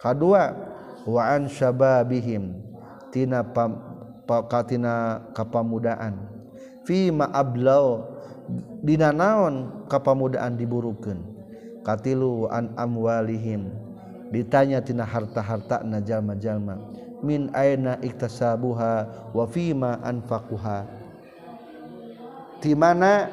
Kadua 0.00 0.52
wa 1.04 1.22
an 1.28 1.48
syababihim. 1.48 2.56
Tina 3.12 3.46
pam 3.46 3.93
katina 4.26 5.24
kapamudaan. 5.32 6.18
Fima 6.84 7.28
ablau 7.32 8.04
dina 8.84 9.08
naon 9.12 9.86
kapamudaan 9.88 10.56
diburukeun? 10.60 11.20
Katilu 11.84 12.48
an 12.48 12.72
amwalihim. 12.76 13.72
Ditanya 14.32 14.80
tina 14.80 15.04
harta-harta 15.04 15.84
na 15.84 16.00
jalma-jalma. 16.00 16.80
Min 17.24 17.48
aina 17.56 17.96
iktasabuha 18.04 18.92
wa 19.32 19.44
fima 19.48 20.00
anfaquha. 20.04 20.84
Di 22.60 22.72
mana 22.72 23.28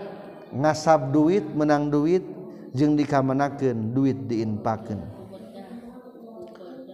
ngasab 0.51 1.15
duit 1.15 1.47
menang 1.55 1.87
duit 1.87 2.23
jeung 2.75 2.95
dikamanakeun 2.95 3.95
duit 3.95 4.15
diinpakeun 4.27 4.99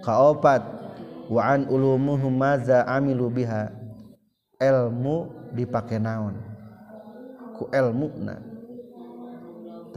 kaopat 0.02 0.64
wa 1.28 1.42
an 1.44 1.68
ulumuhum 1.68 2.32
maza 2.32 2.88
amilu 2.88 3.28
biha. 3.28 3.77
Ilmu 4.58 5.50
dipake 5.54 6.02
naon? 6.02 6.38
Ku 7.58 7.70
ilmu 7.74 8.10
na 8.22 8.38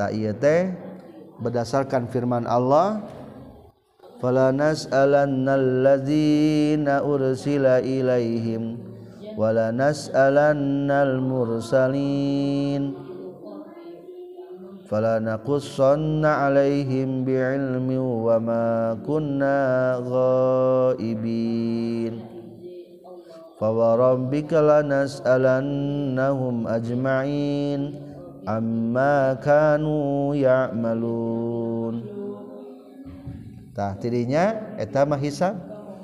tak 0.01 0.17
iya 0.17 0.33
teh 0.33 0.73
berdasarkan 1.45 2.09
firman 2.09 2.49
Allah 2.49 3.05
fala 4.17 4.49
nas'alannal 4.49 5.85
ladzina 5.85 7.05
ursila 7.05 7.85
ilaihim 7.85 8.81
wala 9.37 9.69
nas'alannal 9.69 11.21
mursalin. 11.21 12.97
Fala 14.89 15.21
naqussanna 15.23 16.51
alaihim 16.51 17.23
bi'ilmi 17.23 17.95
wa 18.01 18.43
ma 18.43 18.99
kunna 19.05 20.01
ghaibin 20.99 21.11
فوربك 23.61 24.53
لنسألنهم 24.53 26.57
أجمعين 26.67 28.11
amma 28.49 29.37
kanu 29.41 30.33
ya'malun 30.33 32.05
tah 33.77 33.97
tidinya 34.01 34.77
eta 34.81 35.05
mahisab. 35.05 35.57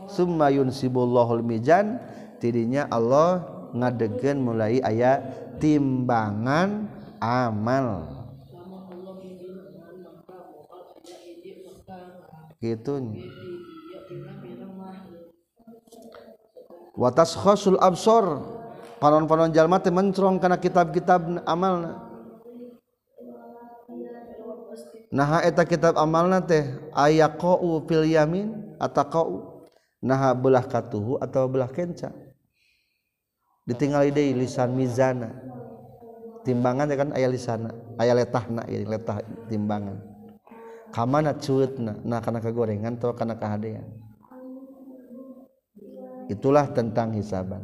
summa 0.07 0.55
yunsibullahul 0.55 1.43
mijan. 1.43 1.99
Tidinya 2.37 2.85
Allah 2.93 3.49
ngadegen 3.73 4.45
mulai 4.45 4.79
aya 4.85 5.25
timbangan 5.57 6.85
amal. 7.19 8.13
Gitu. 12.61 12.93
watas 16.97 17.37
khosul 17.37 17.79
absor. 17.79 18.57
Panon-panon 18.97 19.53
jalma 19.53 19.77
teh 19.77 19.93
mencrong 19.93 20.41
kana 20.41 20.57
kitab-kitab 20.57 21.45
amalna. 21.45 22.01
Nah 25.13 25.45
eta 25.45 25.69
kitab 25.69 26.01
amalna 26.01 26.41
teh 26.41 26.65
ayaqau 26.97 27.85
fil 27.85 28.09
yamin 28.09 28.77
ataqau. 28.81 29.61
Nah 30.01 30.33
belah 30.33 30.65
katuhu 30.65 31.21
atau 31.21 31.45
belah 31.45 31.69
kenca. 31.69 32.09
Ditinggali 33.69 34.17
deui 34.17 34.33
lisan 34.33 34.73
mizana. 34.73 35.37
Timbangan 36.47 36.89
ya 36.89 36.97
kan 36.97 37.11
aya 37.13 37.29
lisana 37.29 37.75
aya 38.01 38.17
letahna 38.17 38.65
ieu 38.71 38.87
letah 38.89 39.21
timbangan. 39.51 39.99
Kamana 40.95 41.37
cueutna 41.37 42.01
nah 42.01 42.25
kana 42.25 42.41
kagorengan 42.41 42.97
tah 42.97 43.13
kana 43.13 43.37
kahadean? 43.37 43.85
itulah 46.27 46.67
tentang 46.71 47.15
hisaban. 47.15 47.63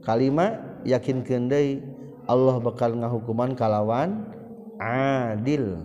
Kalima 0.00 0.56
yakin 0.88 1.20
kendai 1.20 1.84
Allah 2.24 2.56
bakal 2.60 2.96
ngahukuman 2.96 3.52
kalawan 3.52 4.24
adil. 4.80 5.84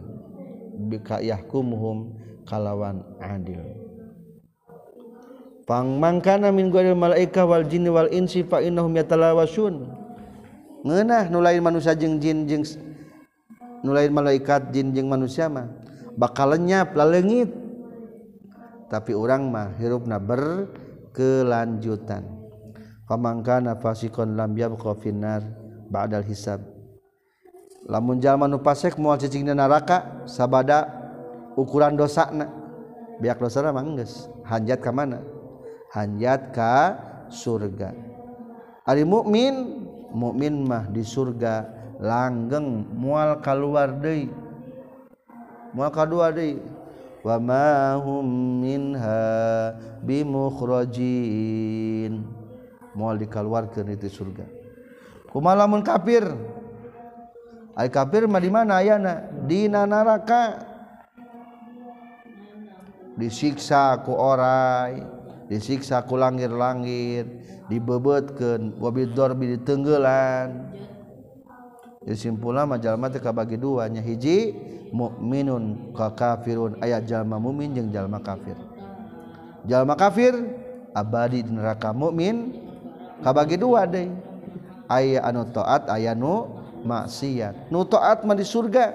Bika 0.76 1.24
yahkumuhum 1.24 2.16
kalawan 2.44 3.04
adil. 3.20 3.64
Pang 5.66 5.98
mangkana 5.98 6.54
min 6.54 6.70
ghairil 6.70 6.94
malaika 6.94 7.42
wal 7.42 7.66
jinni 7.66 7.90
wal 7.90 8.06
insi 8.14 8.46
fa 8.46 8.62
innahum 8.62 8.94
yatalawasun 8.94 9.90
ngeunah 10.86 11.34
nu 11.34 11.42
lain 11.42 11.66
manusia 11.66 11.98
jeung 11.98 12.22
jin 12.22 12.46
jeung 12.46 12.62
nu 13.82 13.90
lain 13.90 14.14
malaikat 14.14 14.70
jin 14.70 14.94
jeung 14.94 15.10
manusia 15.10 15.50
mah 15.50 15.66
bakal 16.14 16.54
lenyap 16.54 16.94
lalengit. 16.94 17.50
Tapi 18.86 19.18
orang 19.18 19.50
mah 19.50 19.74
hirupna 19.82 20.22
ber 20.22 20.70
berkelanjutan 21.16 22.28
pamangkana 23.08 23.80
fasikon 23.80 24.36
lam 24.36 24.52
yabqa 24.52 24.92
finnar 25.00 25.40
ba'dal 25.88 26.28
hisab. 26.28 26.60
Lamun 27.88 28.20
jalma 28.20 28.52
nu 28.52 28.60
pasek 28.60 29.00
moal 29.00 29.16
cicing 29.16 29.48
neraka 29.48 30.28
sabada 30.28 30.92
ukuran 31.56 31.96
dosana. 31.96 32.52
Biak 33.24 33.40
dosana 33.40 33.72
mah 33.72 33.88
geus 33.96 34.28
hanjat 34.44 34.84
ka 34.84 34.92
mana? 34.92 35.24
Hanjat 35.96 36.52
ka 36.52 37.00
surga. 37.32 37.96
Ari 38.84 39.08
mukmin 39.08 39.88
mukmin 40.12 40.68
mah 40.68 40.92
di 40.92 41.00
surga 41.00 41.64
langgeng 42.04 42.92
moal 42.92 43.40
kaluar 43.40 43.96
deui. 43.96 44.28
Moal 45.72 45.94
kadua 45.96 46.36
deui 46.36 46.60
wamahum 47.26 48.22
minha 48.62 49.74
bimukhrajin 50.06 52.22
moal 52.94 53.18
dikaluarkeun 53.18 53.98
itu 53.98 54.14
surga. 54.14 54.46
Kumaha 55.34 55.66
lamun 55.66 55.82
kafir. 55.82 56.22
Ai 57.76 57.90
kafir 57.90 58.30
mah 58.30 58.40
di 58.40 58.54
mana? 58.54 58.80
Ayana 58.80 59.28
dina 59.44 59.84
neraka 59.90 60.64
disiksa 63.20 64.00
ku 64.06 64.16
orai 64.16 65.04
disiksa 65.52 66.08
ku 66.08 66.16
langit-langit 66.16 67.28
dibebetkeun 67.68 68.80
wa 68.80 68.88
bidorbi 68.96 69.60
ditenggelan 69.60 70.72
simpula 72.14 72.70
majalma 72.70 73.10
kabagi 73.10 73.34
bagi 73.34 73.58
duanya 73.58 74.02
hiji 74.06 74.54
mukminun 74.94 75.90
ka 75.98 76.14
kafirun. 76.14 76.78
Ayat 76.78 77.10
jalma 77.10 77.42
mumin 77.42 77.74
jeung 77.74 77.90
jalma 77.90 78.22
kafir. 78.22 78.54
Jalma 79.66 79.98
kafir 79.98 80.38
abadi 80.94 81.42
di 81.42 81.50
neraka 81.50 81.90
mukmin 81.90 82.54
kabagi 83.26 83.58
dua 83.58 83.90
deh 83.90 84.06
ayat 84.86 85.26
anu 85.26 85.50
taat 85.50 85.90
aya 85.90 86.14
nu 86.14 86.46
maksiat. 86.86 87.74
Nu 87.74 87.82
taat 87.90 88.22
mah 88.22 88.38
di 88.38 88.46
surga 88.46 88.94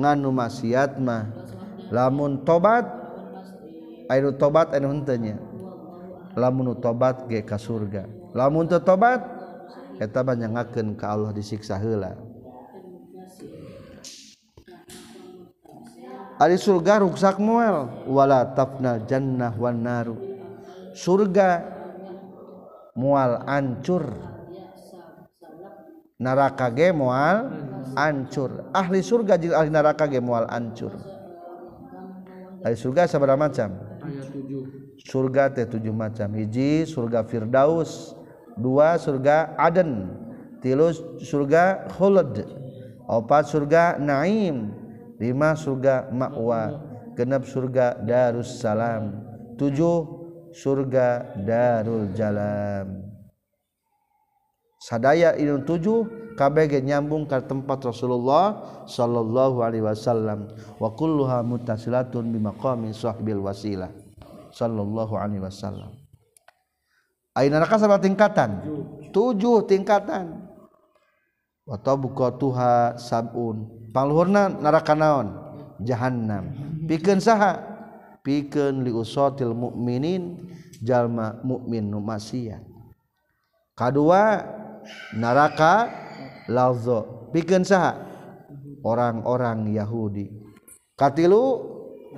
nganu 0.00 0.32
maksiat 0.32 0.96
mah. 0.96 1.28
Lamun 1.92 2.40
tobat 2.48 2.88
aya 4.08 4.24
nu 4.24 4.32
tobat 4.32 4.72
anu 4.72 4.88
hentenya 4.92 5.36
lamun 6.38 6.72
nu 6.72 6.74
tobat 6.78 7.26
ge 7.28 7.42
ka 7.42 7.58
surga. 7.58 8.06
Lamun 8.32 8.70
teu 8.70 8.78
tobat 8.78 9.20
eta 9.98 10.22
banyangakeun 10.22 10.94
ka 10.94 11.10
Allah 11.10 11.34
disiksa 11.34 11.74
heula. 11.74 12.27
Ari 16.38 16.54
surga 16.54 17.02
ruksak 17.02 17.42
moel 17.42 18.06
wala 18.06 18.54
tafnal 18.54 19.02
jannah 19.10 19.50
wan 19.58 19.82
naru. 19.82 20.14
Surga 20.94 21.66
mual 22.94 23.42
ancur. 23.42 24.06
Naraka 26.22 26.70
ge 26.70 26.94
moal 26.94 27.50
ancur. 27.98 28.70
Ahli 28.70 29.02
surga 29.02 29.34
jeung 29.34 29.54
ahli 29.58 29.70
neraka 29.74 30.06
ge 30.06 30.22
moal 30.22 30.46
ancur. 30.46 30.94
Ahli 32.62 32.78
surga 32.78 33.10
sabaraha 33.10 33.38
macam? 33.38 33.74
Surga 35.02 35.50
teh 35.50 35.66
tujuh 35.66 35.90
macam. 35.90 36.38
Hiji 36.38 36.86
surga 36.86 37.26
firdaus. 37.26 38.14
Dua 38.54 38.94
surga 38.94 39.58
aden. 39.58 40.06
Tilu 40.62 40.94
surga 41.18 41.90
khuld 41.98 42.46
opat 43.10 43.50
surga 43.50 43.98
naim 43.98 44.77
lima 45.18 45.54
surga 45.58 46.10
ma'wa 46.14 46.78
genep 47.18 47.42
surga 47.46 47.98
darussalam 48.02 49.18
tujuh 49.58 50.18
surga 50.54 51.34
darul 51.42 52.10
jalam. 52.14 53.04
Sadaya 54.78 55.34
ilmu 55.34 55.66
tujuh 55.66 55.98
KBG 56.38 56.86
nyambung 56.86 57.26
ke 57.26 57.34
tempat 57.42 57.82
Rasulullah 57.82 58.62
Shallallahu 58.86 59.58
Alaihi 59.58 59.82
Wasallam. 59.82 60.54
Wa 60.78 60.94
kulluha 60.94 61.42
mutasilatun 61.42 62.30
bimaqami 62.30 62.94
sahbil 62.94 63.42
wasilah 63.42 63.90
Shallallahu 64.54 65.18
Alaihi 65.18 65.42
Wasallam. 65.42 65.98
Aina 67.34 67.58
neraka 67.58 67.74
sama 67.82 67.98
tingkatan? 67.98 68.62
Tujuh. 69.10 69.66
Tingkatan. 69.66 70.46
Atau 71.66 71.98
buka 71.98 72.32
tuha 72.38 72.96
sabun 72.96 73.77
pangluhurna 73.92 74.48
neraka 74.48 74.94
naon? 74.94 75.34
Jahannam. 75.82 76.50
Pikeun 76.90 77.22
saha? 77.22 77.62
Pikeun 78.26 78.82
li 78.82 78.90
usatil 78.90 79.54
mukminin 79.54 80.42
jalma 80.82 81.38
mukmin 81.46 81.86
nu 81.86 82.02
maksiat. 82.02 82.62
Kadua 83.78 84.42
naraka 85.14 85.86
lazo 86.50 87.30
bikin 87.30 87.62
sah 87.62 87.94
orang-orang 88.82 89.70
Yahudi. 89.70 90.34
Katilu 90.98 91.62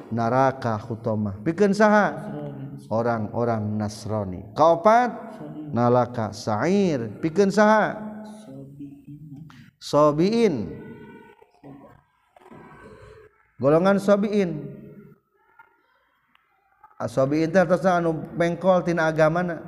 naraka 0.09 0.81
hutomah 0.81 1.37
pikeun 1.45 1.77
saha? 1.77 2.33
Orang-orang 2.91 3.77
Nasrani. 3.79 4.51
Kaopat? 4.57 5.13
Nalaka 5.71 6.35
sa'ir. 6.35 7.23
Pikeun 7.23 7.53
saha? 7.53 7.95
Sobiin 9.79 10.90
golongan 13.61 14.01
sobiin. 14.01 14.65
Asobiin 16.97 17.53
teh 17.53 17.61
atasna 17.61 18.01
anu 18.01 18.17
pengkol 18.37 18.81
tina 18.85 19.13
agamana. 19.13 19.61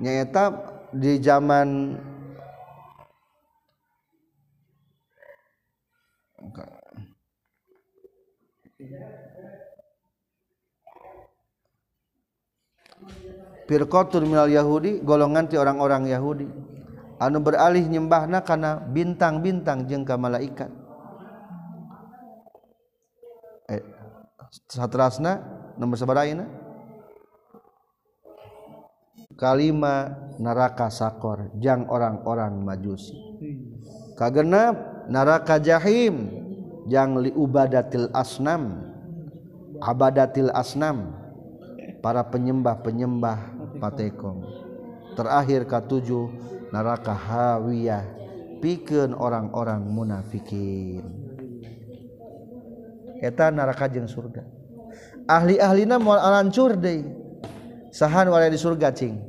Nyaeta 0.00 0.50
di 0.92 1.20
zaman 1.22 1.96
firqatun 13.68 14.26
minal 14.26 14.50
yahudi 14.50 15.00
golongan 15.00 15.48
ti 15.48 15.56
orang-orang 15.56 16.10
Yahudi. 16.10 16.48
Anu 17.22 17.38
beralih 17.38 17.86
nyembahna 17.86 18.42
kana 18.42 18.82
bintang-bintang 18.82 19.86
jeung 19.86 20.02
ka 20.02 20.18
malaikat 20.18 20.81
satrasna 24.68 25.40
nomor 25.80 25.96
sabaraina 25.96 26.44
kalima 29.36 30.12
neraka 30.36 30.92
sakor 30.92 31.50
jang 31.58 31.88
orang-orang 31.88 32.60
majusi. 32.60 33.16
Kagenap 34.14 35.08
neraka 35.08 35.58
jahim 35.58 36.30
jang 36.86 37.18
liubadatil 37.18 38.12
asnam 38.12 38.92
abadatil 39.82 40.52
asnam 40.54 41.16
para 42.04 42.22
penyembah-penyembah 42.28 43.38
patekong. 43.82 44.46
Terakhir 45.18 45.66
ketujuh 45.66 46.30
neraka 46.70 47.12
hawiyah 47.16 48.04
pikeun 48.62 49.16
orang-orang 49.16 49.82
munafikin. 49.82 51.31
Eta 53.22 53.54
neraka 53.54 53.86
jeung 53.86 54.10
surga. 54.10 54.42
Ahli-ahlina 55.30 56.02
moal 56.02 56.18
alancur 56.18 56.74
deui. 56.74 57.06
Sahan 57.94 58.26
wala 58.26 58.50
di 58.50 58.58
surga 58.58 58.90
cing. 58.90 59.20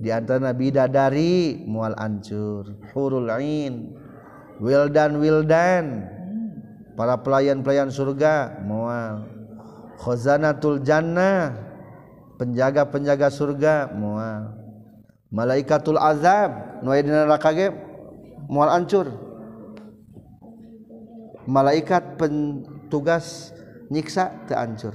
Di 0.00 0.08
antara 0.08 0.56
bidadari 0.56 1.60
moal 1.68 1.92
ancur. 2.00 2.80
Hurul 2.96 3.28
ain. 3.28 3.92
Wildan 4.56 5.20
wildan. 5.20 6.08
Para 6.96 7.20
pelayan-pelayan 7.20 7.92
surga 7.92 8.64
moal. 8.64 9.28
Khazanatul 10.00 10.80
jannah. 10.80 11.52
Penjaga-penjaga 12.40 13.28
surga 13.28 13.92
moal. 13.92 14.56
Malaikatul 15.28 16.00
azab. 16.00 16.80
Nu 16.80 16.96
aya 16.96 17.04
neraka 17.04 17.52
ge 17.52 17.68
moal 18.48 18.72
ancur. 18.72 19.12
Malaikat 21.44 22.16
tugas 22.90 23.54
nyiksa 23.88 24.50
teancur 24.50 24.92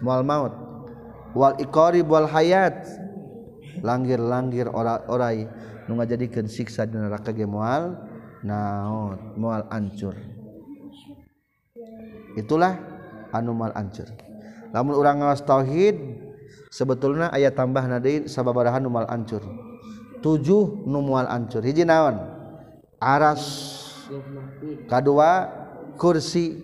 mual 0.00 0.24
maut. 0.24 0.52
Wal 1.36 1.60
iqari 1.62 2.02
wal 2.02 2.26
hayat. 2.26 2.88
Langgir-langgir 3.80 4.66
ora-orai 4.66 5.46
nu 5.86 5.96
ngajadikeun 5.96 6.50
siksa 6.50 6.84
di 6.84 6.98
neraka 6.98 7.32
ge 7.32 7.46
moal 7.46 7.96
naot 8.44 9.38
moal 9.38 9.64
ancur. 9.70 10.12
Itulah 12.36 12.76
anu 13.30 13.54
moal 13.56 13.72
ancur. 13.72 14.10
Lamun 14.74 14.98
urang 14.98 15.22
ngawas 15.22 15.46
tauhid 15.46 15.96
sebetulna 16.68 17.30
aya 17.30 17.54
tambah 17.54 17.80
nadein 17.86 18.26
sababaraha 18.26 18.82
nu 18.82 18.90
moal 18.90 19.08
ancur. 19.08 19.40
Tujuh 20.20 20.84
nu 20.84 21.00
moal 21.00 21.24
ancur. 21.30 21.64
Hiji 21.64 21.86
naon? 21.86 22.20
Aras. 23.00 23.70
Kadua 24.90 25.48
kursi. 25.96 26.60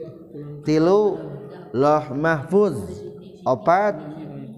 Tilu 0.67 1.15
loh 1.71 2.05
mahfuz 2.11 2.75
opat 3.47 3.95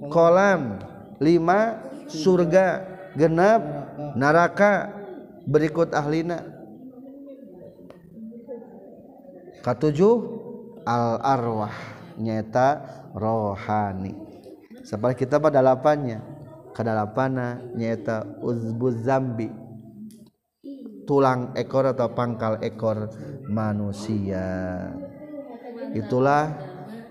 kolam 0.09 0.81
lima 1.21 1.85
surga 2.09 2.81
genap 3.13 3.61
neraka 4.17 4.89
berikut 5.45 5.93
ahlina. 5.93 6.41
Katujuh 9.61 10.17
al 10.89 11.21
arwah 11.21 11.77
nyata 12.17 12.81
rohani. 13.13 14.17
Seperti 14.81 15.29
kita 15.29 15.37
pada 15.37 15.61
dalapannya 15.61 16.25
kedalapana 16.73 17.61
nyata 17.77 18.41
uzbuz 18.41 19.05
zambi. 19.05 19.53
Tulang 21.05 21.57
ekor 21.57 21.89
atau 21.89 22.13
pangkal 22.13 22.61
ekor 22.65 23.13
manusia 23.49 24.45
itulah 25.97 26.57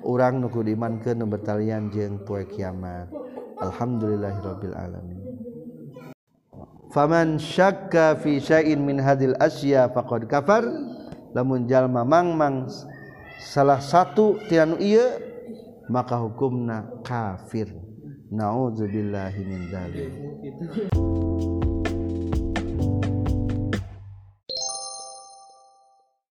orang 0.05 0.41
nuku 0.41 0.61
diman 0.63 1.01
ke 1.01 1.13
nubertalian 1.13 1.89
jeng 1.93 2.21
poe 2.23 2.45
kiamat. 2.45 3.09
Alhamdulillahirabbil 3.57 4.75
alamin. 4.77 5.19
Faman 6.93 7.41
syakka 7.41 8.15
fi 8.21 8.39
syai'in 8.39 8.79
min 8.85 9.01
hadil 9.01 9.33
asya 9.41 9.89
faqad 9.91 10.29
kafar. 10.29 10.63
Lamun 11.35 11.67
jalma 11.69 12.01
mangmang 12.07 12.65
salah 13.41 13.81
satu 13.83 14.39
tiranu 14.49 14.79
ieu 14.79 15.05
maka 15.91 16.17
hukumna 16.17 16.87
kafir. 17.03 17.69
Naudzubillahi 18.27 19.41
min 19.47 19.61
dzalik 19.71 20.11